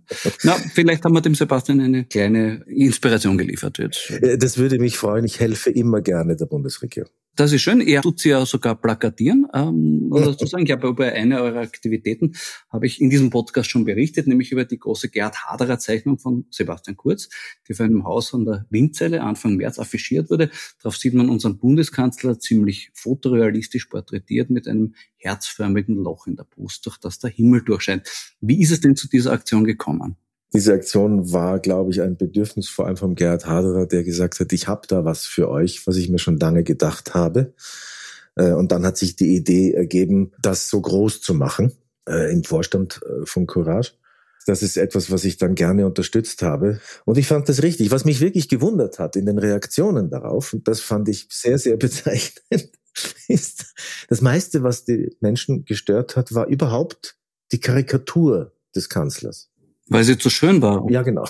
Na, 0.44 0.52
vielleicht 0.74 1.04
haben 1.04 1.12
wir 1.12 1.20
dem 1.20 1.34
Sebastian 1.34 1.80
eine 1.80 2.04
kleine 2.04 2.64
Inspiration 2.66 3.36
geliefert 3.36 3.78
jetzt. 3.78 4.10
Äh, 4.10 4.38
das 4.38 4.58
würde 4.58 4.78
mich 4.78 4.96
freuen. 4.96 5.24
Ich 5.24 5.40
helfe 5.40 5.70
immer 5.70 6.02
gerne 6.02 6.36
der 6.36 6.46
Bundesregierung. 6.46 7.10
Das 7.36 7.52
ist 7.52 7.62
schön. 7.62 7.80
Er 7.80 8.00
tut 8.02 8.20
sie 8.20 8.28
ja 8.28 8.46
sogar 8.46 8.76
plakatieren. 8.76 9.48
Ähm, 9.52 10.08
sozusagen, 10.12 10.64
ich 10.64 10.70
habe 10.70 10.86
über 10.86 11.06
eine 11.06 11.42
eurer 11.42 11.60
Aktivitäten 11.60 12.36
habe 12.70 12.86
ich 12.86 13.00
in 13.00 13.10
diesem 13.10 13.30
Podcast 13.30 13.68
schon 13.68 13.84
berichtet, 13.84 14.28
nämlich 14.28 14.52
über 14.52 14.64
die 14.64 14.78
große 14.78 15.08
Gerhard 15.08 15.44
Haderer 15.44 15.80
Zeichnung 15.80 16.18
von 16.18 16.46
Sebastian 16.50 16.96
Kurz, 16.96 17.28
die 17.68 17.74
vor 17.74 17.86
einem 17.86 18.04
Haus 18.04 18.32
an 18.34 18.44
der 18.44 18.66
Windzelle 18.70 19.22
Anfang 19.22 19.56
März 19.56 19.80
affichiert 19.80 20.30
wurde. 20.30 20.50
Darauf 20.80 20.96
sieht 20.96 21.14
man 21.14 21.28
unseren 21.28 21.58
Bundeskanzler 21.58 22.38
ziemlich 22.38 22.90
fotorealistisch 22.94 23.86
porträtiert 23.86 24.50
mit 24.50 24.68
einem 24.68 24.94
herzförmigen 25.16 25.96
Loch 25.96 26.28
in 26.28 26.36
der 26.36 26.44
Brust, 26.44 26.86
durch 26.86 26.98
das 26.98 27.18
der 27.18 27.30
Himmel 27.30 27.62
durchscheint. 27.62 28.08
Wie 28.40 28.62
ist 28.62 28.70
es 28.70 28.80
denn 28.80 28.94
zu 28.94 29.08
dieser 29.08 29.32
Aktion 29.32 29.64
gekommen? 29.64 30.16
Diese 30.54 30.72
Aktion 30.72 31.32
war, 31.32 31.58
glaube 31.58 31.90
ich, 31.90 32.00
ein 32.00 32.16
Bedürfnis 32.16 32.68
vor 32.68 32.86
allem 32.86 32.96
vom 32.96 33.16
Gerhard 33.16 33.46
Haderer, 33.46 33.86
der 33.86 34.04
gesagt 34.04 34.38
hat, 34.38 34.52
ich 34.52 34.68
habe 34.68 34.86
da 34.86 35.04
was 35.04 35.24
für 35.24 35.48
euch, 35.48 35.84
was 35.86 35.96
ich 35.96 36.08
mir 36.08 36.20
schon 36.20 36.38
lange 36.38 36.62
gedacht 36.62 37.12
habe. 37.12 37.54
Äh, 38.36 38.52
und 38.52 38.70
dann 38.70 38.86
hat 38.86 38.96
sich 38.96 39.16
die 39.16 39.34
Idee 39.34 39.72
ergeben, 39.72 40.32
das 40.40 40.70
so 40.70 40.80
groß 40.80 41.20
zu 41.20 41.34
machen 41.34 41.72
äh, 42.08 42.32
im 42.32 42.44
Vorstand 42.44 43.00
äh, 43.02 43.26
von 43.26 43.46
Courage. 43.46 43.92
Das 44.46 44.62
ist 44.62 44.76
etwas, 44.76 45.10
was 45.10 45.24
ich 45.24 45.38
dann 45.38 45.56
gerne 45.56 45.86
unterstützt 45.86 46.42
habe. 46.42 46.78
Und 47.04 47.18
ich 47.18 47.26
fand 47.26 47.48
das 47.48 47.62
richtig. 47.62 47.90
Was 47.90 48.04
mich 48.04 48.20
wirklich 48.20 48.48
gewundert 48.48 48.98
hat 49.00 49.16
in 49.16 49.26
den 49.26 49.38
Reaktionen 49.38 50.10
darauf, 50.10 50.52
und 50.52 50.68
das 50.68 50.80
fand 50.80 51.08
ich 51.08 51.26
sehr, 51.30 51.58
sehr 51.58 51.76
bezeichnend, 51.78 52.70
ist, 53.26 53.74
das 54.08 54.20
meiste, 54.20 54.62
was 54.62 54.84
die 54.84 55.16
Menschen 55.20 55.64
gestört 55.64 56.14
hat, 56.14 56.32
war 56.32 56.46
überhaupt 56.46 57.16
die 57.50 57.58
Karikatur 57.58 58.52
des 58.76 58.88
Kanzlers. 58.88 59.50
Weil 59.88 60.04
sie 60.04 60.18
zu 60.18 60.30
schön 60.30 60.62
war. 60.62 60.86
Ja, 60.90 61.02
genau. 61.02 61.24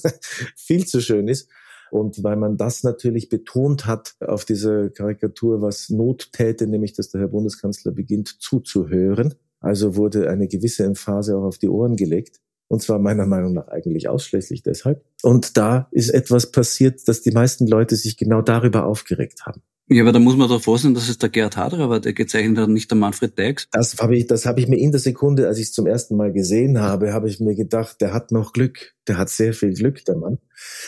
Viel 0.56 0.86
zu 0.86 1.00
schön 1.00 1.28
ist. 1.28 1.48
Und 1.90 2.24
weil 2.24 2.36
man 2.36 2.56
das 2.56 2.82
natürlich 2.82 3.28
betont 3.28 3.86
hat 3.86 4.16
auf 4.20 4.44
diese 4.44 4.90
Karikatur, 4.90 5.62
was 5.62 5.90
Not 5.90 6.32
täte, 6.32 6.66
nämlich 6.66 6.92
dass 6.92 7.10
der 7.10 7.20
Herr 7.20 7.28
Bundeskanzler 7.28 7.92
beginnt 7.92 8.42
zuzuhören. 8.42 9.34
Also 9.60 9.96
wurde 9.96 10.28
eine 10.28 10.48
gewisse 10.48 10.84
Emphase 10.84 11.36
auch 11.36 11.44
auf 11.44 11.58
die 11.58 11.68
Ohren 11.68 11.96
gelegt. 11.96 12.40
Und 12.68 12.82
zwar 12.82 12.98
meiner 12.98 13.26
Meinung 13.26 13.52
nach 13.52 13.68
eigentlich 13.68 14.08
ausschließlich 14.08 14.62
deshalb. 14.62 15.04
Und 15.22 15.56
da 15.56 15.88
ist 15.90 16.10
etwas 16.10 16.50
passiert, 16.50 17.06
dass 17.06 17.22
die 17.22 17.30
meisten 17.30 17.66
Leute 17.66 17.94
sich 17.94 18.16
genau 18.16 18.42
darüber 18.42 18.86
aufgeregt 18.86 19.46
haben. 19.46 19.62
Ja, 19.88 20.02
aber 20.02 20.12
da 20.12 20.18
muss 20.18 20.36
man 20.36 20.48
doch 20.48 20.62
vorsehen, 20.62 20.94
dass 20.94 21.10
es 21.10 21.18
der 21.18 21.28
Gerhard 21.28 21.58
Haderer 21.58 21.90
war, 21.90 22.00
der 22.00 22.14
gezeichnet 22.14 22.56
hat, 22.56 22.70
nicht 22.70 22.90
der 22.90 22.96
Manfred 22.96 23.38
Deix. 23.38 23.68
Das 23.70 23.96
habe 23.98 24.16
ich, 24.16 24.26
das 24.26 24.46
habe 24.46 24.58
ich 24.58 24.66
mir 24.66 24.78
in 24.78 24.92
der 24.92 25.00
Sekunde, 25.00 25.46
als 25.46 25.58
ich 25.58 25.64
es 25.64 25.72
zum 25.72 25.86
ersten 25.86 26.16
Mal 26.16 26.32
gesehen 26.32 26.80
habe, 26.80 27.12
habe 27.12 27.28
ich 27.28 27.38
mir 27.38 27.54
gedacht, 27.54 28.00
der 28.00 28.14
hat 28.14 28.32
noch 28.32 28.54
Glück. 28.54 28.94
Der 29.06 29.18
hat 29.18 29.28
sehr 29.28 29.52
viel 29.52 29.74
Glück, 29.74 30.02
der 30.06 30.16
Mann. 30.16 30.38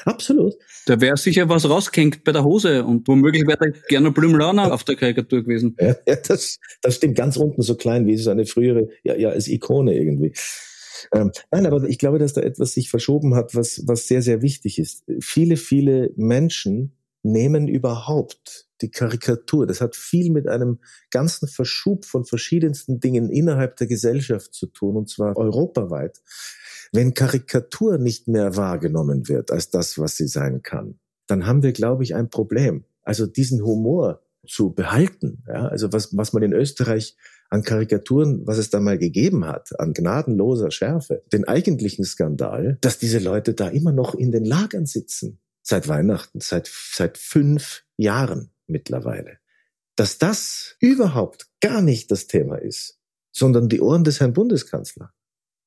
Absolut. 0.07 0.55
Da 0.87 0.99
wäre 1.03 1.19
sicher 1.19 1.47
was 1.51 1.69
rausgehängt 1.69 2.25
bei 2.25 2.33
der 2.33 2.45
Hose 2.45 2.85
und 2.85 3.07
womöglich 3.07 3.47
wäre 3.47 3.59
da 3.59 3.67
gerne 3.89 4.13
Blümlauner 4.13 4.73
auf 4.73 4.85
der 4.85 4.97
Karikatur 4.97 5.43
gewesen. 5.43 5.77
Ja, 5.79 5.95
ja, 6.07 6.17
das, 6.17 6.59
das 6.81 6.95
stimmt 6.95 7.17
ganz 7.17 7.37
unten 7.37 7.61
so 7.61 7.75
klein 7.75 8.07
wie 8.07 8.17
so 8.17 8.31
eine 8.31 8.47
frühere, 8.47 8.89
ja, 9.03 9.15
ja, 9.15 9.29
als 9.29 9.49
Ikone 9.49 9.95
irgendwie. 9.95 10.33
Ähm, 11.13 11.33
nein, 11.51 11.67
aber 11.67 11.85
ich 11.85 11.99
glaube, 11.99 12.19
dass 12.19 12.33
da 12.33 12.41
etwas 12.41 12.73
sich 12.73 12.89
verschoben 12.89 13.35
hat, 13.35 13.55
was, 13.55 13.83
was 13.85 14.09
sehr, 14.09 14.23
sehr 14.23 14.41
wichtig 14.41 14.79
ist. 14.79 15.05
Viele, 15.21 15.59
viele 15.59 16.13
Menschen 16.17 16.97
nehmen 17.27 17.69
überhaupt 17.69 18.67
die 18.81 18.91
Karikatur. 18.91 19.67
Das 19.67 19.81
hat 19.81 19.97
viel 19.97 20.31
mit 20.31 20.49
einem 20.49 20.79
ganzen 21.11 21.49
Verschub 21.49 22.05
von 22.05 22.25
verschiedensten 22.25 23.01
Dingen 23.01 23.31
innerhalb 23.31 23.77
der 23.77 23.87
Gesellschaft 23.87 24.55
zu 24.55 24.67
tun, 24.67 24.97
und 24.97 25.09
zwar 25.09 25.37
europaweit. 25.37 26.21
Wenn 26.93 27.15
Karikatur 27.15 27.99
nicht 27.99 28.29
mehr 28.29 28.57
wahrgenommen 28.57 29.29
wird 29.29 29.51
als 29.51 29.71
das, 29.71 29.99
was 29.99 30.17
sie 30.17 30.29
sein 30.29 30.63
kann, 30.63 30.99
dann 31.27 31.47
haben 31.47 31.63
wir, 31.63 31.73
glaube 31.73 32.05
ich, 32.05 32.15
ein 32.15 32.31
Problem. 32.31 32.85
Also 33.03 33.27
diesen 33.27 33.63
Humor 33.63 34.23
zu 34.47 34.73
behalten, 34.73 35.43
ja, 35.49 35.67
also 35.67 35.93
was, 35.93 36.17
was 36.17 36.33
man 36.33 36.45
in 36.45 36.53
Österreich 36.53 37.17
an 37.51 37.63
Karikaturen, 37.63 38.47
was 38.47 38.59
es 38.59 38.71
da 38.71 38.79
mal 38.79 38.99
gegeben 38.99 39.45
hat, 39.45 39.79
an 39.81 39.93
gnadenloser 39.93 40.71
Schärfe, 40.71 41.23
den 41.33 41.49
eigentlichen 41.49 42.05
Skandal, 42.05 42.79
dass 42.81 42.99
diese 42.99 43.19
Leute 43.19 43.55
da 43.55 43.69
immer 43.69 43.93
noch 43.93 44.15
in 44.15 44.31
den 44.31 44.45
Lagern 44.45 44.87
sitzen 44.87 45.41
seit 45.67 45.89
Weihnachten, 45.89 46.41
seit, 46.41 46.71
seit 46.93 47.19
fünf 47.19 47.85
Jahren 47.97 48.53
mittlerweile. 48.69 49.39
Dass 49.97 50.19
das 50.19 50.77
überhaupt 50.79 51.49
gar 51.61 51.83
nicht 51.83 52.11
das 52.13 52.29
Thema 52.29 52.57
ist, 52.57 53.01
sondern 53.33 53.69
die 53.69 53.81
Ohren 53.81 54.05
des 54.05 54.21
Herrn 54.21 54.33
Bundeskanzler. 54.33 55.13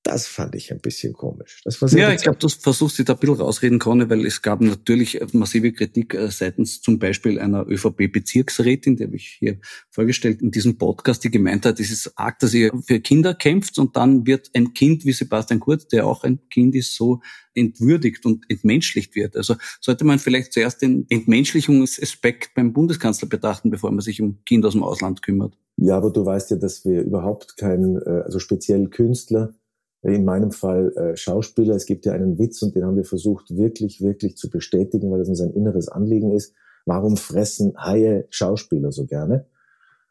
Das 0.03 0.27
fand 0.27 0.55
ich 0.55 0.71
ein 0.71 0.79
bisschen 0.79 1.11
komisch. 1.11 1.61
Das 1.65 1.81
war 1.81 1.89
sehr 1.89 2.07
ja, 2.07 2.13
ich 2.13 2.21
glaube, 2.21 2.39
du 2.39 2.47
versuchst 2.47 2.97
dich 2.97 3.05
da 3.05 3.13
ein 3.13 3.19
bisschen 3.19 3.35
rausreden, 3.35 3.79
Conny, 3.79 4.09
weil 4.09 4.25
es 4.25 4.41
gab 4.41 4.61
natürlich 4.61 5.19
massive 5.33 5.73
Kritik 5.73 6.13
äh, 6.13 6.31
seitens 6.31 6.81
zum 6.81 6.99
Beispiel 6.99 7.37
einer 7.37 7.67
ÖVP-Bezirksrätin, 7.67 8.95
die 8.95 9.03
habe 9.03 9.17
ich 9.17 9.37
hier 9.39 9.59
vorgestellt 9.91 10.41
in 10.41 10.51
diesem 10.51 10.77
Podcast, 10.77 11.25
die 11.25 11.31
gemeint 11.31 11.65
hat, 11.65 11.81
es 11.81 11.91
ist 11.91 12.13
arg, 12.17 12.39
dass 12.39 12.53
ihr 12.53 12.71
für 12.87 13.01
Kinder 13.01 13.33
kämpft 13.33 13.77
und 13.77 13.97
dann 13.97 14.25
wird 14.25 14.49
ein 14.53 14.73
Kind 14.73 15.03
wie 15.03 15.11
Sebastian 15.11 15.59
Kurz, 15.59 15.87
der 15.87 16.07
auch 16.07 16.23
ein 16.23 16.39
Kind 16.49 16.75
ist, 16.75 16.95
so 16.95 17.19
entwürdigt 17.53 18.25
und 18.25 18.45
entmenschlicht 18.49 19.15
wird. 19.15 19.35
Also 19.35 19.55
sollte 19.81 20.05
man 20.05 20.19
vielleicht 20.19 20.53
zuerst 20.53 20.81
den 20.81 21.07
Entmenschlichungsaspekt 21.09 22.53
beim 22.55 22.71
Bundeskanzler 22.71 23.27
betrachten, 23.27 23.69
bevor 23.69 23.91
man 23.91 23.99
sich 23.99 24.21
um 24.21 24.39
Kinder 24.45 24.69
aus 24.69 24.75
dem 24.75 24.83
Ausland 24.83 25.21
kümmert. 25.21 25.57
Ja, 25.75 25.97
aber 25.97 26.11
du 26.11 26.25
weißt 26.25 26.51
ja, 26.51 26.57
dass 26.57 26.85
wir 26.85 27.01
überhaupt 27.01 27.57
keinen, 27.57 27.97
äh, 28.01 28.23
also 28.25 28.39
speziell 28.39 28.87
Künstler, 28.89 29.53
in 30.01 30.25
meinem 30.25 30.51
Fall 30.51 30.93
äh, 30.95 31.17
Schauspieler. 31.17 31.75
Es 31.75 31.85
gibt 31.85 32.05
ja 32.05 32.13
einen 32.13 32.39
Witz 32.39 32.61
und 32.61 32.75
den 32.75 32.85
haben 32.85 32.95
wir 32.95 33.03
versucht 33.03 33.55
wirklich, 33.55 34.01
wirklich 34.01 34.37
zu 34.37 34.49
bestätigen, 34.49 35.11
weil 35.11 35.19
das 35.19 35.29
uns 35.29 35.41
ein 35.41 35.53
inneres 35.53 35.89
Anliegen 35.89 36.31
ist. 36.31 36.53
Warum 36.85 37.17
fressen 37.17 37.73
Haie 37.77 38.25
Schauspieler 38.29 38.91
so 38.91 39.05
gerne? 39.05 39.47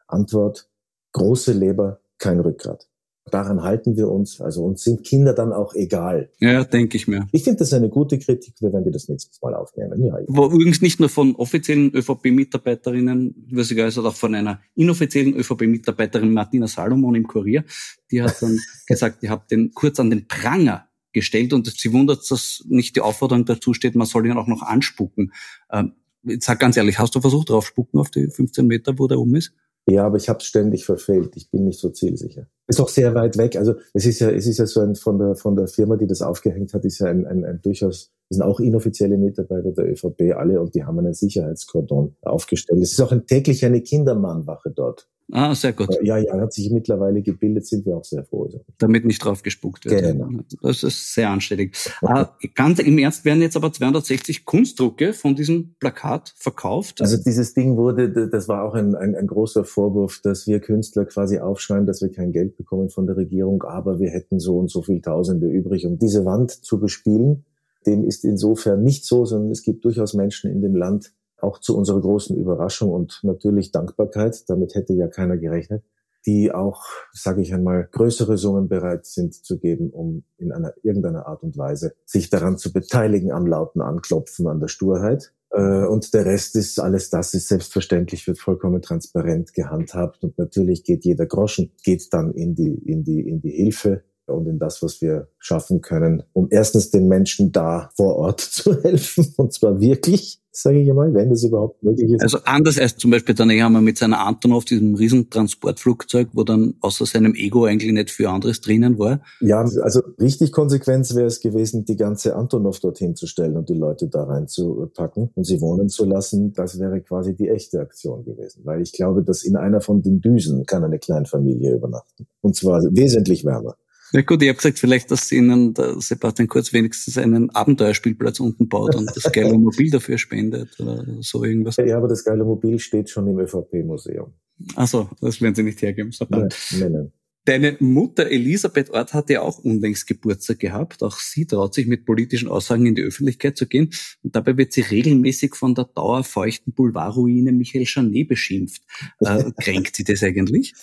Antwort, 0.07 0.69
große 1.13 1.53
Leber, 1.53 2.01
kein 2.17 2.39
Rückgrat. 2.39 2.87
Daran 3.29 3.63
halten 3.63 3.95
wir 3.95 4.09
uns. 4.09 4.41
Also 4.41 4.63
uns 4.63 4.83
sind 4.83 5.03
Kinder 5.03 5.33
dann 5.33 5.53
auch 5.53 5.73
egal. 5.73 6.29
Ja, 6.39 6.63
denke 6.63 6.97
ich 6.97 7.07
mir. 7.07 7.27
Ich 7.31 7.43
finde 7.43 7.59
das 7.59 7.73
eine 7.73 7.89
gute 7.89 8.19
Kritik. 8.19 8.55
Wir 8.59 8.73
werden 8.73 8.85
die 8.85 8.91
das 8.91 9.07
nächstes 9.07 9.41
Mal 9.41 9.55
aufnehmen. 9.55 10.03
Ja, 10.03 10.19
ja. 10.19 10.25
Wo 10.27 10.45
übrigens 10.47 10.81
nicht 10.81 10.99
nur 10.99 11.09
von 11.09 11.35
offiziellen 11.35 11.93
ÖVP-Mitarbeiterinnen, 11.93 13.47
sogar 13.57 13.87
auch 13.87 14.15
von 14.15 14.35
einer 14.35 14.59
inoffiziellen 14.75 15.35
ÖVP-Mitarbeiterin 15.35 16.33
Martina 16.33 16.67
Salomon 16.67 17.15
im 17.15 17.27
Kurier. 17.27 17.63
Die 18.11 18.21
hat 18.21 18.41
dann 18.41 18.59
gesagt, 18.87 19.23
ihr 19.23 19.29
habt 19.29 19.51
den 19.51 19.71
kurz 19.73 19.99
an 19.99 20.09
den 20.09 20.27
Pranger 20.27 20.89
gestellt 21.13 21.53
und 21.53 21.67
sie 21.67 21.93
wundert, 21.93 22.29
dass 22.29 22.63
nicht 22.67 22.95
die 22.95 23.01
Aufforderung 23.01 23.45
dazu 23.45 23.73
steht, 23.73 23.95
man 23.95 24.07
soll 24.07 24.27
ihn 24.27 24.37
auch 24.37 24.47
noch 24.47 24.61
anspucken. 24.61 25.33
Ähm, 25.71 25.93
jetzt 26.23 26.45
sag 26.45 26.59
ganz 26.59 26.77
ehrlich, 26.77 26.99
hast 26.99 27.15
du 27.15 27.21
versucht, 27.21 27.49
drauf 27.49 27.65
spucken 27.65 27.99
auf 27.99 28.11
die 28.11 28.29
15 28.29 28.67
Meter, 28.67 28.97
wo 28.97 29.07
der 29.07 29.19
um 29.19 29.33
ist? 29.35 29.53
Ja, 29.87 30.05
aber 30.05 30.17
ich 30.17 30.29
habe 30.29 30.41
ständig 30.41 30.85
verfehlt. 30.85 31.35
Ich 31.35 31.49
bin 31.49 31.65
nicht 31.65 31.79
so 31.79 31.89
zielsicher. 31.89 32.47
Ist 32.67 32.79
auch 32.79 32.89
sehr 32.89 33.15
weit 33.15 33.37
weg. 33.37 33.55
Also 33.55 33.75
es 33.93 34.05
ist 34.05 34.19
ja, 34.19 34.29
es 34.29 34.45
ist 34.45 34.59
ja 34.59 34.67
so 34.67 34.81
ein 34.81 34.95
von 34.95 35.17
der 35.17 35.35
von 35.35 35.55
der 35.55 35.67
Firma, 35.67 35.95
die 35.95 36.07
das 36.07 36.21
aufgehängt 36.21 36.73
hat, 36.73 36.85
ist 36.85 36.99
ja 36.99 37.07
ein, 37.07 37.25
ein, 37.25 37.43
ein 37.43 37.61
durchaus 37.61 38.11
das 38.29 38.37
sind 38.37 38.45
auch 38.45 38.59
inoffizielle 38.59 39.17
Mitarbeiter 39.17 39.71
der 39.71 39.91
ÖVP 39.91 40.35
alle 40.35 40.61
und 40.61 40.75
die 40.75 40.83
haben 40.83 40.99
einen 40.99 41.15
Sicherheitskordon 41.15 42.15
aufgestellt. 42.21 42.79
Es 42.79 42.91
ist 42.91 43.01
auch 43.01 43.11
ein, 43.11 43.25
täglich 43.25 43.65
eine 43.65 43.81
Kindermannwache 43.81 44.69
dort. 44.69 45.07
Ah, 45.31 45.53
sehr 45.53 45.73
gut. 45.73 45.89
Ja, 46.01 46.17
ja, 46.17 46.39
hat 46.39 46.53
sich 46.53 46.71
mittlerweile 46.71 47.21
gebildet, 47.21 47.67
sind 47.67 47.85
wir 47.85 47.97
auch 47.97 48.03
sehr 48.03 48.23
froh. 48.23 48.49
Damit 48.79 49.05
nicht 49.05 49.23
drauf 49.23 49.43
gespuckt 49.43 49.85
wird. 49.85 50.01
Genau. 50.01 50.29
Das 50.61 50.81
ist 50.81 51.13
sehr 51.13 51.29
anständig. 51.29 51.75
Okay. 52.01 52.13
Ah, 52.13 52.35
ganz 52.55 52.79
im 52.79 52.97
Ernst 52.97 53.25
werden 53.25 53.41
jetzt 53.41 53.55
aber 53.55 53.71
260 53.71 54.45
Kunstdrucke 54.45 55.13
von 55.13 55.35
diesem 55.35 55.75
Plakat 55.79 56.33
verkauft. 56.35 57.01
Also 57.01 57.17
dieses 57.17 57.53
Ding 57.53 57.77
wurde, 57.77 58.29
das 58.29 58.47
war 58.47 58.63
auch 58.63 58.73
ein, 58.73 58.95
ein, 58.95 59.15
ein 59.15 59.27
großer 59.27 59.65
Vorwurf, 59.65 60.19
dass 60.23 60.47
wir 60.47 60.59
Künstler 60.59 61.05
quasi 61.05 61.39
aufschreiben, 61.39 61.85
dass 61.85 62.01
wir 62.01 62.11
kein 62.11 62.31
Geld 62.31 62.57
bekommen 62.57 62.89
von 62.89 63.05
der 63.05 63.17
Regierung, 63.17 63.61
aber 63.63 63.99
wir 63.99 64.09
hätten 64.09 64.39
so 64.39 64.57
und 64.57 64.71
so 64.71 64.81
viel 64.81 65.01
Tausende 65.01 65.47
übrig, 65.47 65.85
um 65.85 65.99
diese 65.99 66.25
Wand 66.25 66.51
zu 66.51 66.79
bespielen. 66.79 67.45
Dem 67.85 68.03
ist 68.03 68.25
insofern 68.25 68.81
nicht 68.81 69.05
so, 69.05 69.25
sondern 69.25 69.51
es 69.51 69.63
gibt 69.63 69.85
durchaus 69.85 70.13
Menschen 70.13 70.51
in 70.51 70.61
dem 70.61 70.75
Land, 70.75 71.13
auch 71.41 71.59
zu 71.59 71.77
unserer 71.77 72.01
großen 72.01 72.35
Überraschung 72.37 72.91
und 72.91 73.19
natürlich 73.23 73.71
Dankbarkeit, 73.71 74.49
damit 74.49 74.75
hätte 74.75 74.93
ja 74.93 75.07
keiner 75.07 75.37
gerechnet, 75.37 75.83
die 76.25 76.51
auch, 76.51 76.83
sage 77.13 77.41
ich 77.41 77.53
einmal, 77.53 77.87
größere 77.91 78.37
Summen 78.37 78.67
bereit 78.67 79.05
sind 79.05 79.33
zu 79.33 79.57
geben, 79.57 79.89
um 79.89 80.23
in 80.37 80.51
einer 80.51 80.73
irgendeiner 80.83 81.27
Art 81.27 81.43
und 81.43 81.57
Weise 81.57 81.93
sich 82.05 82.29
daran 82.29 82.57
zu 82.57 82.73
beteiligen 82.73 83.31
am 83.31 83.47
lauten 83.47 83.81
Anklopfen 83.81 84.47
an 84.47 84.59
der 84.59 84.67
Sturheit. 84.67 85.33
Äh, 85.51 85.85
und 85.85 86.13
der 86.13 86.25
Rest 86.25 86.55
ist 86.55 86.79
alles 86.79 87.09
das 87.09 87.33
ist 87.33 87.47
selbstverständlich, 87.47 88.27
wird 88.27 88.39
vollkommen 88.39 88.81
transparent 88.81 89.53
gehandhabt 89.53 90.23
und 90.23 90.37
natürlich 90.37 90.83
geht 90.83 91.05
jeder 91.05 91.25
Groschen, 91.25 91.71
geht 91.83 92.13
dann 92.13 92.33
in 92.33 92.53
die, 92.53 92.73
in 92.85 93.03
die, 93.03 93.21
in 93.21 93.41
die 93.41 93.51
Hilfe 93.51 94.03
und 94.29 94.47
in 94.47 94.59
das, 94.59 94.81
was 94.81 95.01
wir 95.01 95.27
schaffen 95.39 95.81
können, 95.81 96.23
um 96.33 96.47
erstens 96.51 96.91
den 96.91 97.07
Menschen 97.07 97.51
da 97.51 97.89
vor 97.95 98.15
Ort 98.15 98.41
zu 98.41 98.81
helfen, 98.83 99.33
und 99.37 99.53
zwar 99.53 99.79
wirklich, 99.79 100.41
sage 100.51 100.81
ich 100.81 100.89
einmal, 100.89 101.13
wenn 101.13 101.29
das 101.29 101.43
überhaupt 101.43 101.83
möglich 101.83 102.11
ist. 102.11 102.21
Also 102.21 102.39
anders 102.43 102.79
als 102.79 102.97
zum 102.97 103.11
Beispiel 103.11 103.35
der 103.35 103.45
Nehammer 103.45 103.81
mit 103.81 103.97
seiner 103.97 104.25
Antonov, 104.25 104.65
diesem 104.65 104.95
Riesentransportflugzeug, 104.95 106.29
wo 106.33 106.43
dann 106.43 106.75
außer 106.81 107.05
seinem 107.05 107.35
Ego 107.35 107.65
eigentlich 107.65 107.91
nicht 107.91 108.11
viel 108.11 108.27
anderes 108.27 108.61
drinnen 108.61 108.99
war. 108.99 109.21
Ja, 109.39 109.61
also 109.61 110.01
richtig 110.19 110.51
konsequent 110.51 111.13
wäre 111.15 111.27
es 111.27 111.39
gewesen, 111.39 111.85
die 111.85 111.95
ganze 111.95 112.35
Antonov 112.35 112.79
dorthin 112.79 113.15
zu 113.15 113.27
stellen 113.27 113.57
und 113.57 113.69
die 113.69 113.73
Leute 113.73 114.07
da 114.07 114.23
reinzupacken 114.23 115.29
und 115.35 115.43
sie 115.45 115.61
wohnen 115.61 115.89
zu 115.89 116.05
lassen. 116.05 116.53
Das 116.53 116.79
wäre 116.79 117.01
quasi 117.01 117.35
die 117.35 117.49
echte 117.49 117.79
Aktion 117.79 118.25
gewesen, 118.25 118.61
weil 118.65 118.81
ich 118.81 118.91
glaube, 118.91 119.23
dass 119.23 119.43
in 119.43 119.55
einer 119.55 119.81
von 119.81 120.01
den 120.01 120.19
Düsen 120.19 120.65
kann 120.65 120.83
eine 120.83 120.99
Kleinfamilie 120.99 121.73
übernachten. 121.73 122.27
Und 122.41 122.55
zwar 122.55 122.81
wesentlich 122.83 123.45
wärmer. 123.45 123.75
Ja 124.11 124.21
gut, 124.21 124.41
ich 124.41 124.49
habe 124.49 124.57
gesagt, 124.57 124.79
vielleicht, 124.79 125.11
dass 125.11 125.31
Ihnen 125.31 125.73
der 125.73 126.01
Sebastian 126.01 126.47
Kurz 126.47 126.73
wenigstens 126.73 127.17
einen 127.17 127.49
Abenteuerspielplatz 127.51 128.39
unten 128.39 128.67
baut 128.67 128.95
und 128.95 129.09
das 129.15 129.31
geile 129.31 129.53
Mobil 129.57 129.91
dafür 129.91 130.17
spendet 130.17 130.79
oder 130.79 131.05
so 131.21 131.43
irgendwas. 131.43 131.77
Ja, 131.77 131.97
aber 131.97 132.07
das 132.07 132.23
geile 132.23 132.43
Mobil 132.43 132.79
steht 132.79 133.09
schon 133.09 133.27
im 133.27 133.39
ÖVP-Museum. 133.39 134.33
Ach 134.75 134.87
so, 134.87 135.09
das 135.21 135.41
werden 135.41 135.55
Sie 135.55 135.63
nicht 135.63 135.81
hergeben. 135.81 136.11
Nein, 136.29 136.49
nein, 136.79 136.91
nein. 136.91 137.11
Deine 137.45 137.77
Mutter 137.79 138.29
Elisabeth 138.29 138.91
Ort 138.91 139.13
hat 139.13 139.29
ja 139.29 139.41
auch 139.41 139.59
unlängst 139.59 140.05
Geburtstag 140.05 140.59
gehabt. 140.59 141.01
Auch 141.01 141.17
sie 141.17 141.47
traut 141.47 141.73
sich 141.73 141.87
mit 141.87 142.05
politischen 142.05 142.47
Aussagen 142.47 142.85
in 142.85 142.95
die 142.95 143.01
Öffentlichkeit 143.01 143.57
zu 143.57 143.65
gehen. 143.65 143.91
Und 144.21 144.35
dabei 144.35 144.57
wird 144.57 144.73
sie 144.73 144.81
regelmäßig 144.81 145.55
von 145.55 145.73
der 145.73 145.85
dauerfeuchten 145.85 146.73
Boulevardruine 146.73 147.51
Michael 147.51 147.85
Janet 147.87 148.27
beschimpft. 148.27 148.83
Äh, 149.21 149.51
kränkt 149.63 149.95
sie 149.95 150.03
das 150.03 150.21
eigentlich? 150.21 150.73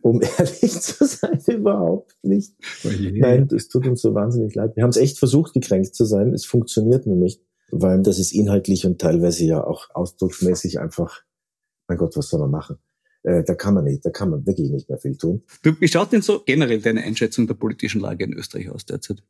Um 0.00 0.20
ehrlich 0.38 0.80
zu 0.80 1.04
sein, 1.04 1.40
überhaupt 1.46 2.16
nicht. 2.22 2.54
Oh 2.84 2.88
je. 2.88 3.18
Nein, 3.18 3.48
es 3.54 3.68
tut 3.68 3.86
uns 3.86 4.00
so 4.00 4.14
wahnsinnig 4.14 4.54
leid. 4.54 4.76
Wir 4.76 4.82
haben 4.82 4.90
es 4.90 4.96
echt 4.96 5.18
versucht, 5.18 5.54
gekränkt 5.54 5.94
zu 5.94 6.04
sein. 6.04 6.32
Es 6.32 6.44
funktioniert 6.44 7.06
nur 7.06 7.16
nicht, 7.16 7.42
weil 7.70 8.02
das 8.02 8.18
ist 8.18 8.32
inhaltlich 8.32 8.86
und 8.86 9.00
teilweise 9.00 9.44
ja 9.44 9.64
auch 9.64 9.88
ausdrucksmäßig 9.94 10.78
einfach, 10.78 11.22
mein 11.88 11.98
Gott, 11.98 12.16
was 12.16 12.28
soll 12.28 12.40
man 12.40 12.50
machen? 12.50 12.78
Äh, 13.24 13.42
da 13.44 13.54
kann 13.54 13.74
man 13.74 13.84
nicht, 13.84 14.04
da 14.04 14.10
kann 14.10 14.30
man 14.30 14.46
wirklich 14.46 14.70
nicht 14.70 14.88
mehr 14.88 14.98
viel 14.98 15.16
tun. 15.16 15.42
Du, 15.62 15.72
wie 15.80 15.88
schaut 15.88 16.12
denn 16.12 16.22
so 16.22 16.42
generell 16.44 16.80
deine 16.80 17.02
Einschätzung 17.02 17.46
der 17.46 17.54
politischen 17.54 18.00
Lage 18.00 18.24
in 18.24 18.32
Österreich 18.32 18.70
aus 18.70 18.86
derzeit? 18.86 19.22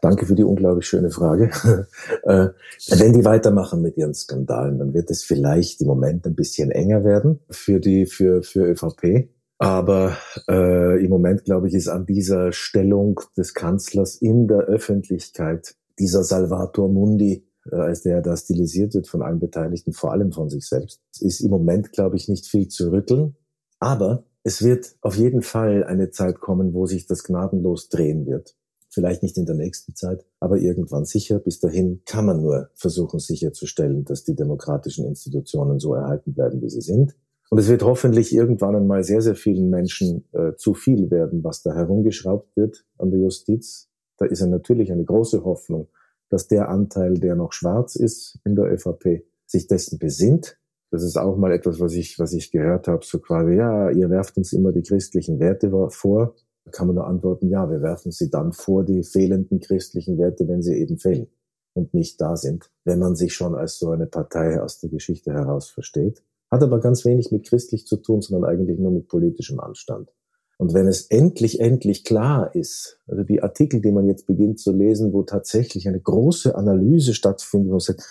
Danke 0.00 0.26
für 0.26 0.34
die 0.34 0.42
unglaublich 0.42 0.86
schöne 0.86 1.10
Frage. 1.10 1.50
äh, 2.24 2.48
wenn 2.88 3.12
die 3.12 3.24
weitermachen 3.24 3.82
mit 3.82 3.96
ihren 3.96 4.14
Skandalen, 4.14 4.78
dann 4.78 4.94
wird 4.94 5.10
es 5.10 5.22
vielleicht 5.22 5.80
im 5.80 5.86
Moment 5.86 6.26
ein 6.26 6.34
bisschen 6.34 6.70
enger 6.70 7.04
werden 7.04 7.40
für 7.50 7.78
die, 7.78 8.06
für, 8.06 8.42
für 8.42 8.66
ÖVP. 8.66 9.28
Aber 9.58 10.16
äh, 10.48 11.02
im 11.02 11.10
Moment, 11.10 11.44
glaube 11.44 11.68
ich, 11.68 11.74
ist 11.74 11.88
an 11.88 12.04
dieser 12.04 12.52
Stellung 12.52 13.20
des 13.36 13.54
Kanzlers 13.54 14.16
in 14.16 14.48
der 14.48 14.60
Öffentlichkeit 14.60 15.76
dieser 15.98 16.24
Salvator 16.24 16.90
Mundi, 16.90 17.46
äh, 17.70 17.76
als 17.76 18.02
der 18.02 18.20
da 18.20 18.36
stilisiert 18.36 18.94
wird 18.94 19.08
von 19.08 19.22
allen 19.22 19.40
Beteiligten, 19.40 19.92
vor 19.92 20.12
allem 20.12 20.32
von 20.32 20.50
sich 20.50 20.66
selbst, 20.66 21.00
ist 21.20 21.40
im 21.40 21.50
Moment, 21.50 21.92
glaube 21.92 22.16
ich, 22.16 22.28
nicht 22.28 22.46
viel 22.46 22.68
zu 22.68 22.92
rütteln. 22.92 23.36
Aber 23.78 24.24
es 24.42 24.62
wird 24.62 24.94
auf 25.00 25.16
jeden 25.16 25.42
Fall 25.42 25.84
eine 25.84 26.10
Zeit 26.10 26.40
kommen, 26.40 26.74
wo 26.74 26.86
sich 26.86 27.06
das 27.06 27.24
gnadenlos 27.24 27.88
drehen 27.88 28.26
wird. 28.26 28.56
Vielleicht 28.90 29.22
nicht 29.22 29.36
in 29.36 29.44
der 29.44 29.56
nächsten 29.56 29.94
Zeit, 29.94 30.24
aber 30.38 30.58
irgendwann 30.58 31.04
sicher. 31.04 31.38
Bis 31.38 31.60
dahin 31.60 32.02
kann 32.06 32.26
man 32.26 32.40
nur 32.40 32.70
versuchen 32.74 33.18
sicherzustellen, 33.18 34.04
dass 34.04 34.24
die 34.24 34.36
demokratischen 34.36 35.04
Institutionen 35.06 35.80
so 35.80 35.94
erhalten 35.94 36.32
bleiben, 36.32 36.62
wie 36.62 36.70
sie 36.70 36.80
sind. 36.80 37.14
Und 37.48 37.58
es 37.58 37.68
wird 37.68 37.84
hoffentlich 37.84 38.34
irgendwann 38.34 38.74
einmal 38.74 39.04
sehr, 39.04 39.22
sehr 39.22 39.36
vielen 39.36 39.70
Menschen 39.70 40.24
äh, 40.32 40.54
zu 40.56 40.74
viel 40.74 41.10
werden, 41.10 41.44
was 41.44 41.62
da 41.62 41.74
herumgeschraubt 41.74 42.56
wird 42.56 42.84
an 42.98 43.10
der 43.10 43.20
Justiz. 43.20 43.88
Da 44.18 44.26
ist 44.26 44.40
ja 44.40 44.46
natürlich 44.46 44.90
eine 44.90 45.04
große 45.04 45.44
Hoffnung, 45.44 45.88
dass 46.28 46.48
der 46.48 46.68
Anteil, 46.68 47.14
der 47.14 47.36
noch 47.36 47.52
schwarz 47.52 47.94
ist 47.94 48.38
in 48.44 48.56
der 48.56 48.72
ÖVP, 48.72 49.24
sich 49.46 49.68
dessen 49.68 49.98
besinnt. 49.98 50.58
Das 50.90 51.02
ist 51.02 51.16
auch 51.16 51.36
mal 51.36 51.52
etwas, 51.52 51.78
was 51.78 51.92
ich, 51.94 52.18
was 52.18 52.32
ich 52.32 52.50
gehört 52.50 52.88
habe, 52.88 53.04
so 53.04 53.18
quasi, 53.18 53.54
ja, 53.54 53.90
ihr 53.90 54.10
werft 54.10 54.36
uns 54.36 54.52
immer 54.52 54.72
die 54.72 54.82
christlichen 54.82 55.38
Werte 55.38 55.70
vor. 55.90 56.34
Da 56.64 56.70
kann 56.72 56.88
man 56.88 56.96
nur 56.96 57.06
antworten, 57.06 57.48
ja, 57.48 57.70
wir 57.70 57.80
werfen 57.80 58.10
sie 58.10 58.28
dann 58.28 58.52
vor 58.52 58.84
die 58.84 59.04
fehlenden 59.04 59.60
christlichen 59.60 60.18
Werte, 60.18 60.48
wenn 60.48 60.62
sie 60.62 60.74
eben 60.74 60.98
fehlen 60.98 61.28
und 61.74 61.94
nicht 61.94 62.20
da 62.20 62.36
sind, 62.36 62.70
wenn 62.84 62.98
man 62.98 63.14
sich 63.14 63.34
schon 63.34 63.54
als 63.54 63.78
so 63.78 63.90
eine 63.90 64.06
Partei 64.06 64.60
aus 64.60 64.80
der 64.80 64.90
Geschichte 64.90 65.32
heraus 65.32 65.70
versteht. 65.70 66.24
Hat 66.50 66.62
aber 66.62 66.80
ganz 66.80 67.04
wenig 67.04 67.32
mit 67.32 67.46
christlich 67.46 67.86
zu 67.86 67.96
tun, 67.96 68.22
sondern 68.22 68.48
eigentlich 68.48 68.78
nur 68.78 68.92
mit 68.92 69.08
politischem 69.08 69.60
Anstand. 69.60 70.10
Und 70.58 70.72
wenn 70.72 70.86
es 70.86 71.02
endlich, 71.02 71.60
endlich 71.60 72.04
klar 72.04 72.54
ist, 72.54 73.00
also 73.06 73.24
die 73.24 73.42
Artikel, 73.42 73.80
die 73.80 73.92
man 73.92 74.06
jetzt 74.06 74.26
beginnt 74.26 74.58
zu 74.58 74.72
lesen, 74.72 75.12
wo 75.12 75.22
tatsächlich 75.22 75.86
eine 75.86 76.00
große 76.00 76.54
Analyse 76.54 77.12
stattfindet, 77.12 77.68
wo 77.68 77.72
man 77.72 77.80
sagt, 77.80 78.08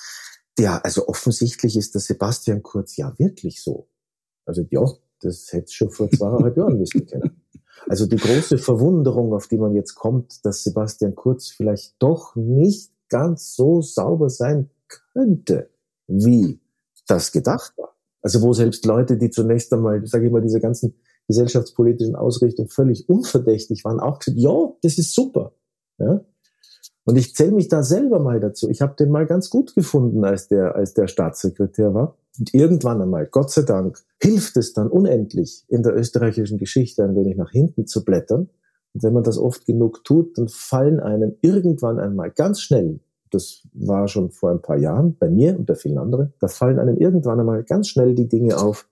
ja, 0.59 0.79
also 0.83 1.07
offensichtlich 1.07 1.75
ist 1.75 1.95
der 1.95 2.01
Sebastian 2.01 2.61
Kurz 2.61 2.97
ja 2.97 3.13
wirklich 3.17 3.61
so. 3.61 3.87
Also 4.45 4.63
ja, 4.69 4.85
das 5.21 5.51
hätte 5.51 5.73
schon 5.73 5.89
vor 5.89 6.09
zweieinhalb 6.09 6.55
Jahren 6.55 6.79
wissen 6.79 7.05
können. 7.07 7.41
Also 7.87 8.05
die 8.05 8.15
große 8.15 8.57
Verwunderung, 8.57 9.33
auf 9.33 9.47
die 9.47 9.57
man 9.57 9.73
jetzt 9.75 9.95
kommt, 9.95 10.45
dass 10.45 10.63
Sebastian 10.63 11.15
Kurz 11.15 11.49
vielleicht 11.49 11.95
doch 11.99 12.35
nicht 12.35 12.91
ganz 13.09 13.55
so 13.55 13.81
sauber 13.81 14.29
sein 14.29 14.69
könnte, 15.13 15.69
wie 16.07 16.61
das 17.07 17.31
gedacht 17.31 17.73
war. 17.77 17.94
Also 18.25 18.41
wo 18.41 18.53
selbst 18.53 18.87
Leute, 18.87 19.17
die 19.17 19.29
zunächst 19.29 19.71
einmal, 19.71 20.03
sage 20.07 20.25
ich 20.25 20.31
mal, 20.31 20.41
diese 20.41 20.59
ganzen 20.59 20.95
gesellschaftspolitischen 21.27 22.15
Ausrichtungen 22.15 22.69
völlig 22.69 23.07
unverdächtig 23.07 23.85
waren, 23.85 23.99
auch 23.99 24.17
gesagt, 24.17 24.39
ja, 24.39 24.73
das 24.81 24.97
ist 24.97 25.13
super. 25.13 25.53
Ja? 25.99 26.21
Und 27.03 27.17
ich 27.17 27.35
zähle 27.35 27.51
mich 27.51 27.67
da 27.67 27.83
selber 27.83 28.19
mal 28.19 28.39
dazu. 28.39 28.67
Ich 28.67 28.81
habe 28.81 28.95
den 28.95 29.11
mal 29.11 29.27
ganz 29.27 29.51
gut 29.51 29.75
gefunden, 29.75 30.25
als 30.25 30.47
der, 30.47 30.75
als 30.75 30.95
der 30.95 31.05
Staatssekretär 31.05 31.93
war. 31.93 32.17
Und 32.39 32.51
irgendwann 32.51 32.99
einmal, 32.99 33.27
Gott 33.27 33.51
sei 33.51 33.61
Dank, 33.61 33.99
hilft 34.19 34.57
es 34.57 34.73
dann 34.73 34.87
unendlich, 34.87 35.63
in 35.67 35.83
der 35.83 35.95
österreichischen 35.95 36.57
Geschichte 36.57 37.03
ein 37.03 37.15
wenig 37.15 37.37
nach 37.37 37.51
hinten 37.51 37.85
zu 37.85 38.03
blättern. 38.03 38.49
Und 38.95 39.03
wenn 39.03 39.13
man 39.13 39.23
das 39.23 39.37
oft 39.37 39.67
genug 39.67 40.03
tut, 40.03 40.35
dann 40.39 40.47
fallen 40.47 40.99
einem 40.99 41.35
irgendwann 41.41 41.99
einmal 41.99 42.31
ganz 42.31 42.59
schnell 42.59 43.01
das 43.31 43.67
war 43.73 44.07
schon 44.07 44.31
vor 44.31 44.51
ein 44.51 44.61
paar 44.61 44.77
Jahren 44.77 45.17
bei 45.17 45.29
mir 45.29 45.57
und 45.57 45.65
bei 45.65 45.75
vielen 45.75 45.97
anderen, 45.97 46.33
da 46.39 46.47
fallen 46.47 46.79
einem 46.79 46.97
irgendwann 46.97 47.39
einmal 47.39 47.63
ganz 47.63 47.89
schnell 47.89 48.15
die 48.15 48.27
Dinge 48.27 48.57
auf, 48.57 48.87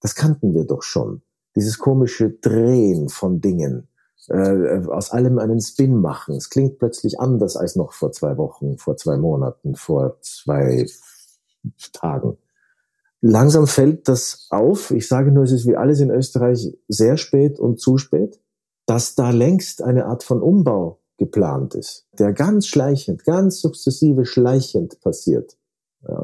das 0.00 0.14
kannten 0.14 0.54
wir 0.54 0.64
doch 0.64 0.82
schon. 0.82 1.22
Dieses 1.56 1.78
komische 1.78 2.30
Drehen 2.30 3.08
von 3.08 3.40
Dingen, 3.40 3.88
äh, 4.28 4.80
aus 4.86 5.10
allem 5.10 5.38
einen 5.38 5.60
Spin 5.60 5.96
machen. 5.96 6.36
Es 6.36 6.48
klingt 6.48 6.78
plötzlich 6.78 7.20
anders 7.20 7.56
als 7.56 7.76
noch 7.76 7.92
vor 7.92 8.12
zwei 8.12 8.36
Wochen, 8.36 8.78
vor 8.78 8.96
zwei 8.96 9.16
Monaten, 9.16 9.74
vor 9.74 10.18
zwei 10.20 10.86
Tagen. 11.92 12.38
Langsam 13.20 13.66
fällt 13.66 14.08
das 14.08 14.46
auf. 14.50 14.90
Ich 14.90 15.06
sage 15.06 15.30
nur, 15.30 15.44
es 15.44 15.52
ist 15.52 15.66
wie 15.66 15.76
alles 15.76 16.00
in 16.00 16.10
Österreich 16.10 16.76
sehr 16.88 17.16
spät 17.16 17.60
und 17.60 17.80
zu 17.80 17.98
spät, 17.98 18.40
dass 18.86 19.14
da 19.14 19.30
längst 19.30 19.82
eine 19.82 20.06
Art 20.06 20.24
von 20.24 20.42
Umbau 20.42 21.01
geplant 21.22 21.76
ist, 21.76 22.06
der 22.18 22.32
ganz 22.32 22.66
schleichend, 22.66 23.24
ganz 23.24 23.60
sukzessive 23.60 24.24
schleichend 24.24 25.00
passiert. 25.00 25.56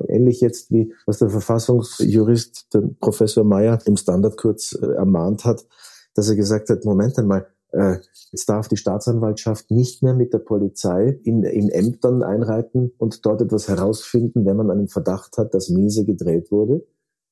Ähnlich 0.09 0.41
jetzt 0.41 0.73
wie 0.73 0.93
was 1.07 1.19
der 1.19 1.31
Verfassungsjurist, 1.31 2.67
Professor 2.99 3.45
Meyer 3.45 3.79
im 3.85 3.97
Standard 3.97 4.37
kurz 4.37 4.73
äh, 4.73 4.85
ermahnt 4.85 5.45
hat, 5.45 5.65
dass 6.15 6.29
er 6.29 6.35
gesagt 6.35 6.69
hat, 6.69 6.85
Moment 6.85 7.17
einmal, 7.17 7.47
äh, 7.71 7.99
jetzt 8.33 8.49
darf 8.49 8.67
die 8.67 8.77
Staatsanwaltschaft 8.77 9.71
nicht 9.71 10.03
mehr 10.03 10.15
mit 10.15 10.33
der 10.33 10.41
Polizei 10.41 11.21
in, 11.23 11.45
in 11.45 11.69
Ämtern 11.69 12.25
einreiten 12.25 12.93
und 12.99 13.25
dort 13.25 13.41
etwas 13.41 13.69
herausfinden, 13.69 14.45
wenn 14.47 14.57
man 14.57 14.73
einen 14.73 14.89
Verdacht 14.89 15.39
hat, 15.39 15.55
dass 15.55 15.69
miese 15.69 16.05
gedreht 16.05 16.51
wurde, 16.51 16.85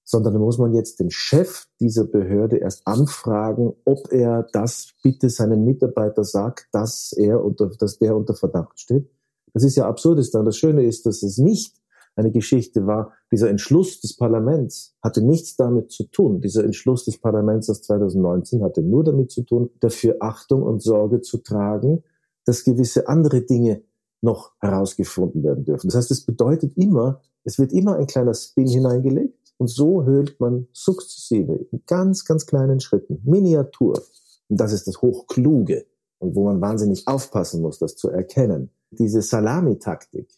sondern 0.08 0.34
da 0.34 0.38
muss 0.38 0.56
man 0.56 0.72
jetzt 0.72 1.00
den 1.00 1.10
Chef 1.10 1.66
dieser 1.80 2.04
Behörde 2.04 2.58
erst 2.58 2.86
anfragen, 2.86 3.74
ob 3.84 4.12
er 4.12 4.46
das 4.52 4.94
bitte 5.02 5.28
seinem 5.28 5.64
Mitarbeiter 5.64 6.22
sagt, 6.22 6.68
dass 6.70 7.12
er 7.12 7.44
unter, 7.44 7.66
dass 7.66 7.98
der 7.98 8.14
unter 8.14 8.34
Verdacht 8.34 8.78
steht. 8.78 9.10
Das 9.52 9.64
ist 9.64 9.74
ja 9.74 9.88
absurdistan. 9.88 10.44
Das 10.44 10.56
Schöne 10.56 10.84
ist, 10.84 11.06
dass 11.06 11.24
es 11.24 11.38
nicht 11.38 11.82
eine 12.14 12.30
Geschichte 12.30 12.86
war. 12.86 13.14
Dieser 13.32 13.50
Entschluss 13.50 14.00
des 14.00 14.16
Parlaments 14.16 14.94
hatte 15.02 15.22
nichts 15.22 15.56
damit 15.56 15.90
zu 15.90 16.04
tun. 16.04 16.40
Dieser 16.40 16.62
Entschluss 16.62 17.04
des 17.04 17.18
Parlaments 17.18 17.68
aus 17.68 17.82
2019 17.82 18.62
hatte 18.62 18.82
nur 18.82 19.02
damit 19.02 19.32
zu 19.32 19.42
tun, 19.42 19.70
dafür 19.80 20.18
Achtung 20.20 20.62
und 20.62 20.82
Sorge 20.82 21.20
zu 21.20 21.38
tragen, 21.38 22.04
dass 22.44 22.62
gewisse 22.62 23.08
andere 23.08 23.42
Dinge 23.42 23.82
noch 24.22 24.52
herausgefunden 24.60 25.42
werden 25.42 25.64
dürfen. 25.64 25.88
Das 25.88 25.96
heißt, 25.96 26.10
es 26.12 26.24
bedeutet 26.24 26.76
immer, 26.76 27.20
es 27.42 27.58
wird 27.58 27.72
immer 27.72 27.96
ein 27.96 28.06
kleiner 28.06 28.34
Spin 28.34 28.68
hineingelegt 28.68 29.35
und 29.58 29.68
so 29.68 30.04
höhlt 30.04 30.38
man 30.40 30.68
sukzessive 30.72 31.66
in 31.70 31.82
ganz, 31.86 32.24
ganz 32.24 32.46
kleinen 32.46 32.80
Schritten, 32.80 33.20
Miniatur. 33.24 34.02
Und 34.48 34.60
das 34.60 34.72
ist 34.72 34.86
das 34.86 35.00
Hochkluge 35.02 35.86
und 36.18 36.34
wo 36.34 36.44
man 36.44 36.60
wahnsinnig 36.60 37.06
aufpassen 37.06 37.62
muss, 37.62 37.78
das 37.78 37.96
zu 37.96 38.10
erkennen. 38.10 38.70
Diese 38.90 39.22
Salamitaktik, 39.22 40.28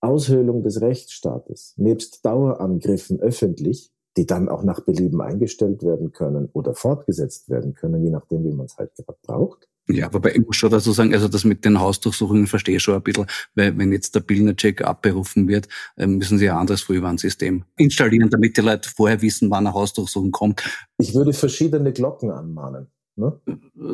Aushöhlung 0.00 0.62
des 0.62 0.80
Rechtsstaates, 0.80 1.74
nebst 1.76 2.24
Dauerangriffen 2.24 3.20
öffentlich, 3.20 3.92
die 4.16 4.26
dann 4.26 4.48
auch 4.48 4.62
nach 4.62 4.80
Belieben 4.80 5.20
eingestellt 5.20 5.82
werden 5.82 6.12
können 6.12 6.48
oder 6.52 6.74
fortgesetzt 6.74 7.48
werden 7.48 7.74
können, 7.74 8.02
je 8.02 8.10
nachdem, 8.10 8.44
wie 8.44 8.52
man 8.52 8.66
es 8.66 8.76
halt 8.76 8.94
gerade 8.94 9.18
braucht. 9.22 9.68
Ja, 9.90 10.12
wobei 10.12 10.32
ich 10.32 10.44
muss 10.44 10.56
schon 10.56 10.70
dazu 10.70 10.92
sagen, 10.92 11.14
also 11.14 11.28
das 11.28 11.44
mit 11.44 11.64
den 11.64 11.80
Hausdurchsuchungen 11.80 12.46
verstehe 12.46 12.76
ich 12.76 12.82
schon 12.82 12.94
ein 12.94 13.02
bisschen, 13.02 13.26
weil 13.54 13.76
wenn 13.78 13.90
jetzt 13.90 14.14
der 14.14 14.20
Bildner-Check 14.20 14.82
abberufen 14.82 15.48
wird, 15.48 15.68
äh, 15.96 16.06
müssen 16.06 16.38
sie 16.38 16.50
ein 16.50 16.56
anderes 16.56 16.82
Frühwarnsystem 16.82 17.64
installieren, 17.76 18.28
damit 18.28 18.56
die 18.56 18.60
Leute 18.60 18.90
vorher 18.90 19.22
wissen, 19.22 19.50
wann 19.50 19.66
eine 19.66 19.74
Hausdurchsuchung 19.74 20.30
kommt. 20.30 20.62
Ich 20.98 21.14
würde 21.14 21.32
verschiedene 21.32 21.92
Glocken 21.92 22.30
anmahnen. 22.30 22.88
Ne? 23.18 23.32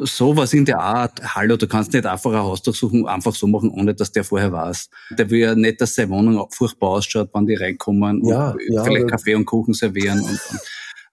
Sowas 0.02 0.52
in 0.52 0.66
der 0.66 0.80
Art, 0.80 1.34
hallo, 1.34 1.56
du 1.56 1.66
kannst 1.66 1.94
nicht 1.94 2.04
einfach 2.04 2.30
eine 2.30 2.42
Hausdurchsuchung 2.42 3.08
einfach 3.08 3.34
so 3.34 3.46
machen, 3.46 3.70
ohne 3.70 3.94
dass 3.94 4.12
der 4.12 4.22
vorher 4.22 4.52
weiß. 4.52 4.90
Der 5.16 5.30
will 5.30 5.38
ja 5.38 5.54
nicht, 5.54 5.80
dass 5.80 5.94
seine 5.94 6.10
Wohnung 6.10 6.46
furchtbar 6.50 6.90
ausschaut, 6.90 7.30
wann 7.32 7.46
die 7.46 7.54
reinkommen 7.54 8.22
ja, 8.26 8.50
und 8.50 8.60
ja, 8.68 8.84
vielleicht 8.84 9.08
Kaffee 9.08 9.34
und 9.34 9.46
Kuchen 9.46 9.72
servieren 9.72 10.20
und, 10.20 10.28
und 10.28 10.60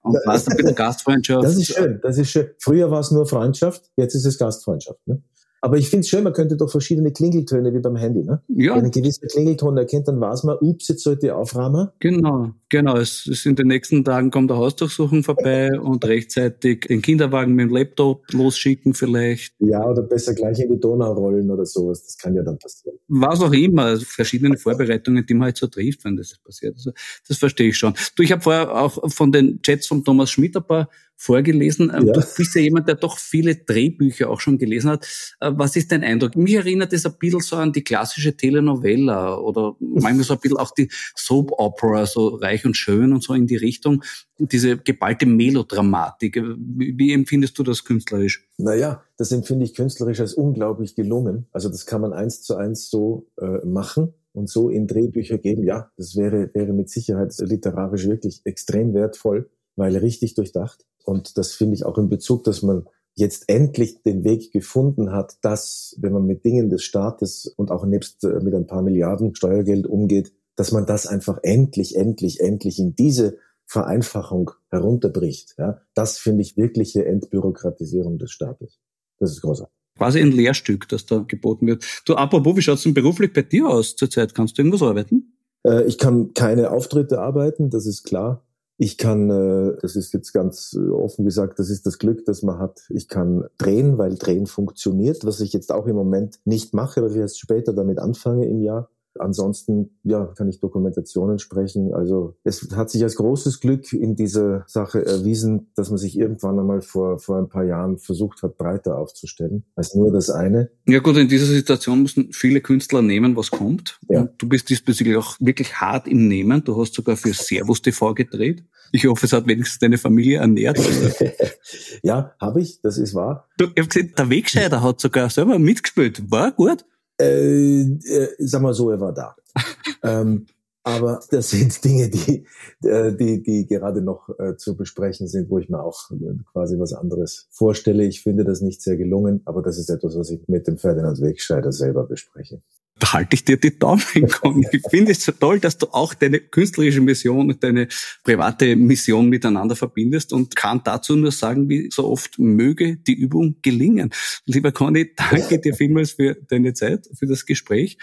und 0.02 0.18
was 0.26 0.48
ein 0.48 0.58
bisschen 0.58 0.76
Gastfreundschaft. 0.76 1.44
Das 1.44 1.56
ist 1.56 1.74
schön, 1.74 2.00
das 2.02 2.18
ist 2.18 2.30
schön. 2.30 2.50
Früher 2.60 2.92
war 2.92 3.00
es 3.00 3.12
nur 3.12 3.26
Freundschaft, 3.26 3.90
jetzt 3.96 4.16
ist 4.16 4.26
es 4.26 4.38
Gastfreundschaft. 4.38 5.00
Ne? 5.06 5.22
Aber 5.64 5.78
ich 5.78 5.90
finde 5.90 6.02
es 6.02 6.10
schön, 6.10 6.24
man 6.24 6.34
könnte 6.34 6.58
doch 6.58 6.72
verschiedene 6.72 7.12
Klingeltöne 7.12 7.72
wie 7.72 7.80
beim 7.80 7.96
Handy. 7.96 8.24
Ne? 8.24 8.42
Ja. 8.48 8.76
Wenn 8.76 8.86
ein 8.86 8.92
gewisser 8.92 9.28
Klingelton 9.28 9.78
erkennt, 9.78 10.08
dann 10.08 10.20
weiß 10.20 10.44
man, 10.44 10.58
ups, 10.60 10.88
jetzt 10.88 11.04
sollte 11.04 11.28
ich 11.28 11.32
aufrahmen. 11.32 11.90
Genau, 12.00 12.50
genau. 12.70 12.98
Es 12.98 13.28
ist 13.28 13.46
in 13.46 13.56
den 13.56 13.68
nächsten 13.68 14.04
Tagen 14.04 14.32
kommt 14.32 14.50
der 14.50 14.58
Hausdurchsuchung 14.58 15.24
vorbei 15.24 15.70
und 15.80 16.04
rechtzeitig 16.04 16.88
den 16.90 17.04
Kinderwagen 17.04 17.54
mit 17.54 17.70
dem 17.70 17.76
Laptop 17.76 18.24
losschicken 18.34 18.96
vielleicht. 18.96 19.54
Ja, 19.60 19.88
oder 19.88 20.02
besser 20.02 20.34
gleich 20.34 20.60
in 20.60 20.70
die 20.70 20.80
Donau 20.80 21.14
rollen 21.14 21.52
oder 21.52 21.66
sowas. 21.68 22.04
Das 22.06 22.18
kann 22.18 22.34
ja 22.34 22.42
dann 22.42 22.58
passieren. 22.58 22.98
Was 23.08 23.40
auch 23.42 23.54
immer, 23.54 23.84
also 23.84 24.04
verschiedene 24.04 24.58
Vorbereitungen, 24.58 25.24
die 25.28 25.34
man 25.36 25.46
halt 25.46 25.58
so 25.58 25.68
trifft, 25.68 26.04
wenn 26.06 26.18
das 26.18 26.40
passiert. 26.44 26.74
Also 26.74 26.92
das 27.28 27.38
verstehe 27.38 27.70
ich 27.70 27.78
schon. 27.78 27.94
Du, 28.16 28.24
ich 28.24 28.32
habe 28.32 28.42
vorher 28.42 28.76
auch 28.76 29.12
von 29.12 29.32
den 29.32 29.62
Chats 29.62 29.86
von 29.86 30.04
Thomas 30.04 30.32
Schmidt 30.32 30.58
ein 30.58 30.64
paar 30.64 30.90
vorgelesen. 31.22 31.92
Ähm, 31.96 32.08
Ja. 32.08 32.14
Du 32.14 32.22
bist 32.36 32.56
ja 32.56 32.62
jemand, 32.62 32.88
der 32.88 32.96
doch 32.96 33.18
viele 33.20 33.56
Drehbücher 33.56 34.30
auch 34.30 34.42
schon 34.42 34.58
gelesen 34.58 34.90
hat. 34.90 35.06
Äh, 35.40 35.52
Was 35.56 35.76
ist 35.76 35.92
dein 35.92 36.04
Eindruck? 36.04 36.36
Mich 36.36 36.56
erinnert 36.56 36.92
das 36.94 37.06
ein 37.06 37.14
bisschen 37.20 37.42
so 37.42 37.58
an 37.58 37.72
die 37.72 37.84
klassische 37.84 38.36
Telenovela 38.36 39.38
oder 39.38 39.76
manchmal 39.80 40.24
so 40.24 40.34
ein 40.34 40.40
bisschen 40.40 40.58
auch 40.58 40.72
die 40.72 40.90
Soap 41.16 41.52
Opera, 41.58 42.06
so 42.08 42.30
reich 42.30 42.66
und 42.66 42.76
schön 42.76 43.14
und 43.14 43.24
so 43.24 43.34
in 43.36 43.46
die 43.46 43.56
Richtung. 43.56 44.04
Diese 44.40 44.78
geballte 44.78 45.28
Melodramatik. 45.28 46.42
Wie, 46.58 46.98
wie 46.98 47.14
empfindest 47.14 47.58
du 47.60 47.64
das 47.64 47.84
künstlerisch? 47.84 48.48
Naja, 48.58 49.04
das 49.18 49.32
empfinde 49.32 49.66
ich 49.66 49.76
künstlerisch 49.76 50.20
als 50.20 50.34
unglaublich 50.34 50.96
gelungen. 50.96 51.46
Also 51.52 51.70
das 51.70 51.86
kann 51.86 52.02
man 52.02 52.14
eins 52.14 52.42
zu 52.42 52.56
eins 52.56 52.90
so 52.90 53.28
äh, 53.40 53.64
machen 53.66 54.14
und 54.34 54.50
so 54.50 54.70
in 54.70 54.88
Drehbücher 54.88 55.38
geben. 55.38 55.64
Ja, 55.64 55.92
das 55.98 56.16
wäre, 56.16 56.50
wäre 56.56 56.74
mit 56.74 56.90
Sicherheit 56.90 57.34
literarisch 57.38 58.08
wirklich 58.08 58.42
extrem 58.46 58.94
wertvoll, 58.96 59.50
weil 59.76 59.96
richtig 59.98 60.34
durchdacht. 60.34 60.86
Und 61.06 61.38
das 61.38 61.54
finde 61.54 61.76
ich 61.76 61.86
auch 61.86 61.98
in 61.98 62.10
Bezug, 62.10 62.44
dass 62.44 62.62
man 62.62 62.86
jetzt 63.16 63.50
endlich 63.50 64.02
den 64.04 64.24
Weg 64.24 64.52
gefunden 64.52 65.12
hat, 65.12 65.38
dass, 65.42 65.96
wenn 66.00 66.14
man 66.14 66.26
mit 66.26 66.46
Dingen 66.46 66.70
des 66.70 66.84
Staates 66.84 67.46
und 67.58 67.72
auch 67.72 67.86
nebst 67.86 68.24
äh, 68.24 68.40
mit 68.40 68.54
ein 68.54 68.68
paar 68.68 68.82
Milliarden 68.82 69.36
Steuergeld 69.36 69.86
umgeht, 69.86 70.34
dass 70.56 70.72
man 70.72 70.86
das 70.86 71.08
einfach 71.08 71.40
endlich, 71.44 71.96
endlich, 71.96 72.40
endlich 72.40 72.80
in 72.80 72.96
diese 72.96 73.38
Vereinfachung 73.66 74.52
herunterbricht. 74.70 75.56
Ja, 75.58 75.82
das 75.94 76.18
finde 76.18 76.42
ich 76.42 76.58
wirkliche 76.58 77.06
Entbürokratisierung 77.06 78.18
des 78.18 78.32
Staates. 78.32 78.80
Das 79.20 79.32
ist 79.32 79.42
großartig. 79.42 79.74
Quasi 79.98 80.20
ein 80.20 80.32
Lehrstück, 80.32 80.88
das 80.90 81.06
da 81.06 81.20
geboten 81.20 81.68
wird. 81.68 81.86
Du, 82.06 82.16
apropos, 82.16 82.56
wie 82.56 82.62
schaut's 82.62 82.84
denn 82.84 82.94
beruflich 82.94 83.34
bei 83.34 83.44
dir 83.44 83.68
aus 83.68 83.96
zurzeit? 83.96 84.34
Kannst 84.34 84.58
du 84.58 84.62
irgendwas 84.62 84.82
arbeiten? 84.82 85.34
Äh, 85.66 85.84
ich 85.86 85.98
kann 85.98 86.34
keine 86.34 86.72
Auftritte 86.72 87.20
arbeiten, 87.20 87.70
das 87.70 87.86
ist 87.86 88.04
klar. 88.04 88.44
Ich 88.78 88.98
kann, 88.98 89.30
äh, 89.30 89.78
das 89.82 89.96
ist 89.96 90.14
jetzt 90.14 90.34
ganz 90.34 90.74
äh, 90.74 90.90
offen 90.90 91.24
gesagt, 91.24 91.60
das 91.60 91.70
ist 91.70 91.86
das 91.86 92.00
Glück, 92.00 92.26
das 92.26 92.42
man 92.42 92.58
hat. 92.58 92.82
Ich 92.90 93.08
kann 93.08 93.46
drehen, 93.58 93.98
weil 93.98 94.16
Drehen 94.16 94.48
funktioniert, 94.48 95.26
was 95.26 95.40
ich 95.40 95.54
jetzt 95.54 95.72
auch 95.72 95.88
im 95.88 95.96
Moment 95.96 96.40
nicht 96.46 96.74
mache, 96.74 97.02
weil 97.02 97.12
ich 97.12 97.18
erst 97.18 97.40
später 97.40 97.74
damit 97.74 98.00
anfange 98.00 98.48
im 98.48 98.62
Jahr. 98.62 98.90
Ansonsten, 99.20 99.98
ja, 100.04 100.26
kann 100.38 100.50
ich 100.50 100.60
Dokumentationen 100.60 101.40
sprechen. 101.40 101.94
Also 101.94 102.36
es 102.44 102.70
hat 102.76 102.90
sich 102.90 103.04
als 103.04 103.16
großes 103.16 103.60
Glück 103.60 103.92
in 103.94 104.16
dieser 104.16 104.64
Sache 104.68 105.06
erwiesen, 105.06 105.72
dass 105.76 105.90
man 105.90 105.98
sich 105.98 106.18
irgendwann 106.18 106.60
einmal 106.60 106.82
vor, 106.82 107.20
vor 107.20 107.38
ein 107.38 107.50
paar 107.50 107.64
Jahren 107.64 107.98
versucht 107.98 108.42
hat, 108.44 108.58
breiter 108.58 108.98
aufzustellen, 108.98 109.66
als 109.76 109.96
nur 109.96 110.12
das 110.12 110.30
eine. 110.30 110.72
Ja 110.88 111.00
gut, 111.00 111.18
in 111.18 111.28
dieser 111.28 111.46
Situation 111.46 112.02
müssen 112.02 112.32
viele 112.32 112.62
Künstler 112.62 113.02
nehmen, 113.02 113.36
was 113.36 113.52
kommt. 113.52 114.00
Ja. 114.10 114.22
Und 114.22 114.32
du 114.38 114.48
bist 114.48 114.70
diesbezüglich 114.70 115.18
auch 115.18 115.36
wirklich 115.40 115.76
hart 115.76 116.08
im 116.08 116.28
Nehmen. 116.28 116.64
Du 116.64 116.80
hast 116.80 116.94
sogar 116.94 117.18
für 117.18 117.34
Servus 117.34 117.82
TV 117.82 118.14
gedreht. 118.14 118.64
Ich 118.94 119.06
hoffe, 119.06 119.26
es 119.26 119.34
hat 119.34 119.48
wenigstens 119.48 119.80
deine 119.80 119.98
Familie 119.98 120.40
ernährt. 120.40 120.78
ja, 122.04 122.34
habe 122.40 122.62
ich, 122.62 122.82
das 122.82 122.98
ist 122.98 123.16
wahr. 123.16 123.48
Du, 123.58 123.66
ich 123.74 123.82
hab 123.82 123.90
gesehen, 123.90 124.14
der 124.18 124.30
Wegscheider 124.30 124.82
hat 124.82 125.00
sogar 125.00 125.30
selber 125.30 125.60
mitgespielt. 125.60 126.30
War 126.30 126.52
gut. 126.52 126.86
Äh, 127.22 127.82
äh, 127.82 128.30
sag 128.40 128.62
mal 128.62 128.74
so, 128.74 128.90
er 128.90 129.00
war 129.00 129.14
da. 129.14 129.36
ähm, 130.04 130.46
aber 130.84 131.20
das 131.30 131.52
sind 131.52 131.84
Dinge, 131.84 132.10
die, 132.10 132.46
äh, 132.84 133.14
die, 133.14 133.44
die 133.44 133.68
gerade 133.68 134.02
noch 134.02 134.30
äh, 134.40 134.56
zu 134.58 134.76
besprechen 134.76 135.28
sind, 135.28 135.50
wo 135.50 135.60
ich 135.60 135.70
mir 135.70 135.84
auch 135.84 136.10
äh, 136.12 136.34
quasi 136.52 136.80
was 136.80 136.94
anderes 136.94 137.48
vorstelle. 137.52 138.04
Ich 138.04 138.24
finde 138.24 138.44
das 138.44 138.62
nicht 138.62 138.82
sehr 138.82 138.98
gelungen, 138.98 139.42
aber 139.46 139.62
das 139.62 139.78
ist 139.78 139.90
etwas, 139.90 140.18
was 140.18 140.32
ich 140.32 140.48
mit 140.48 140.68
dem 140.68 140.78
Ferdinand 140.78 141.22
Wegscheider 141.22 141.72
selber 141.72 142.06
bespreche. 142.06 142.62
Da 143.02 143.14
halte 143.14 143.34
ich 143.34 143.44
dir 143.44 143.58
die 143.58 143.78
Daumen, 143.78 144.02
Conny. 144.42 144.68
Ich 144.72 144.84
finde 144.90 145.12
es 145.12 145.26
so 145.26 145.32
toll, 145.32 145.60
dass 145.60 145.78
du 145.78 145.88
auch 145.88 146.14
deine 146.14 146.40
künstlerische 146.40 147.02
Mission 147.02 147.50
und 147.50 147.64
deine 147.64 147.88
private 148.24 148.76
Mission 148.76 149.28
miteinander 149.28 149.76
verbindest 149.76 150.32
und 150.32 150.56
kann 150.56 150.82
dazu 150.84 151.16
nur 151.16 151.32
sagen, 151.32 151.68
wie 151.68 151.90
so 151.92 152.08
oft 152.08 152.38
möge 152.38 152.98
die 152.98 153.16
Übung 153.16 153.56
gelingen. 153.64 154.12
Lieber 154.46 154.72
Conny, 154.72 155.14
danke 155.16 155.60
dir 155.60 155.74
vielmals 155.74 156.12
für 156.12 156.36
deine 156.48 156.74
Zeit, 156.74 157.10
für 157.18 157.26
das 157.26 157.48
Gespräch. 157.48 157.98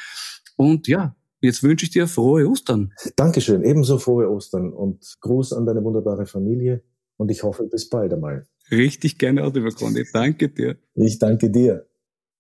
Und 0.57 0.88
ja, 0.88 1.14
jetzt 1.40 1.62
wünsche 1.62 1.84
ich 1.84 1.90
dir 1.90 2.09
frohe 2.09 2.49
Ostern. 2.49 2.92
Dankeschön, 3.14 3.62
ebenso 3.62 3.99
frohe 3.99 4.28
Ostern 4.28 4.72
und 4.72 5.16
Gruß 5.20 5.53
an 5.53 5.64
deine 5.64 5.84
wunderbare 5.84 6.26
Familie 6.26 6.82
und 7.16 7.30
ich 7.30 7.44
hoffe, 7.44 7.68
bis 7.70 7.88
bald 7.88 8.12
einmal. 8.12 8.49
Richtig 8.72 9.16
gerne 9.18 9.44
auch, 9.44 9.55
lieber 9.55 9.70
Conny. 9.70 10.05
Danke 10.12 10.49
dir. 10.49 10.76
Ich 10.94 11.20
danke 11.20 11.51
dir. 11.51 11.86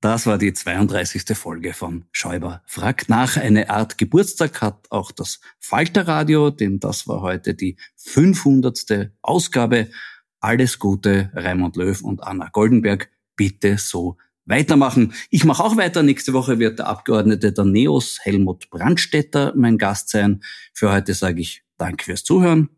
Das 0.00 0.26
war 0.26 0.38
die 0.38 0.52
32. 0.52 1.36
Folge 1.36 1.72
von 1.74 2.04
Schäuber 2.12 2.62
fragt 2.66 3.08
nach. 3.08 3.36
Eine 3.36 3.68
Art 3.68 3.98
Geburtstag 3.98 4.62
hat 4.62 4.86
auch 4.90 5.10
das 5.10 5.40
Falterradio, 5.58 6.50
denn 6.50 6.78
das 6.78 7.08
war 7.08 7.20
heute 7.20 7.54
die 7.54 7.76
500. 7.96 9.10
Ausgabe. 9.22 9.90
Alles 10.38 10.78
Gute, 10.78 11.32
Raimund 11.34 11.74
Löw 11.74 12.00
und 12.02 12.22
Anna 12.22 12.48
Goldenberg. 12.48 13.10
Bitte 13.34 13.76
so 13.76 14.18
weitermachen. 14.44 15.14
Ich 15.30 15.44
mache 15.44 15.64
auch 15.64 15.76
weiter. 15.76 16.04
Nächste 16.04 16.32
Woche 16.32 16.60
wird 16.60 16.78
der 16.78 16.86
Abgeordnete 16.86 17.52
der 17.52 17.64
NEOS, 17.64 18.20
Helmut 18.22 18.70
Brandstetter, 18.70 19.52
mein 19.56 19.78
Gast 19.78 20.10
sein. 20.10 20.44
Für 20.74 20.92
heute 20.92 21.12
sage 21.14 21.40
ich 21.40 21.64
Danke 21.76 22.04
fürs 22.04 22.22
Zuhören. 22.22 22.68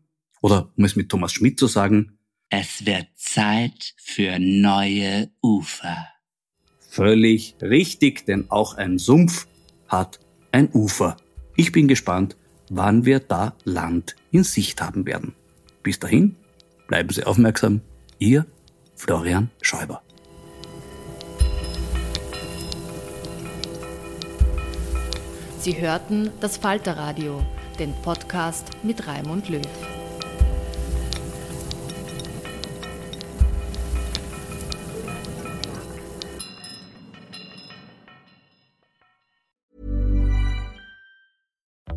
Oder 0.41 0.73
um 0.75 0.85
es 0.85 0.95
mit 0.95 1.09
Thomas 1.09 1.33
Schmidt 1.33 1.59
zu 1.59 1.67
sagen, 1.67 2.17
Es 2.49 2.83
wird 2.83 3.07
Zeit 3.15 3.93
für 3.97 4.39
neue 4.39 5.29
Ufer. 5.43 6.07
Völlig 6.91 7.55
richtig, 7.61 8.25
denn 8.25 8.51
auch 8.51 8.75
ein 8.75 8.97
Sumpf 8.97 9.47
hat 9.87 10.19
ein 10.51 10.67
Ufer. 10.73 11.15
Ich 11.55 11.71
bin 11.71 11.87
gespannt, 11.87 12.35
wann 12.69 13.05
wir 13.05 13.21
da 13.21 13.53
Land 13.63 14.17
in 14.29 14.43
Sicht 14.43 14.81
haben 14.81 15.05
werden. 15.05 15.33
Bis 15.83 15.99
dahin, 15.99 16.35
bleiben 16.89 17.07
Sie 17.09 17.23
aufmerksam. 17.23 17.79
Ihr 18.19 18.45
Florian 18.97 19.49
Schäuber. 19.61 20.01
Sie 25.59 25.79
hörten 25.79 26.29
das 26.41 26.57
Falterradio, 26.57 27.41
den 27.79 27.93
Podcast 28.03 28.67
mit 28.83 29.07
Raimund 29.07 29.47
Löw. 29.47 29.61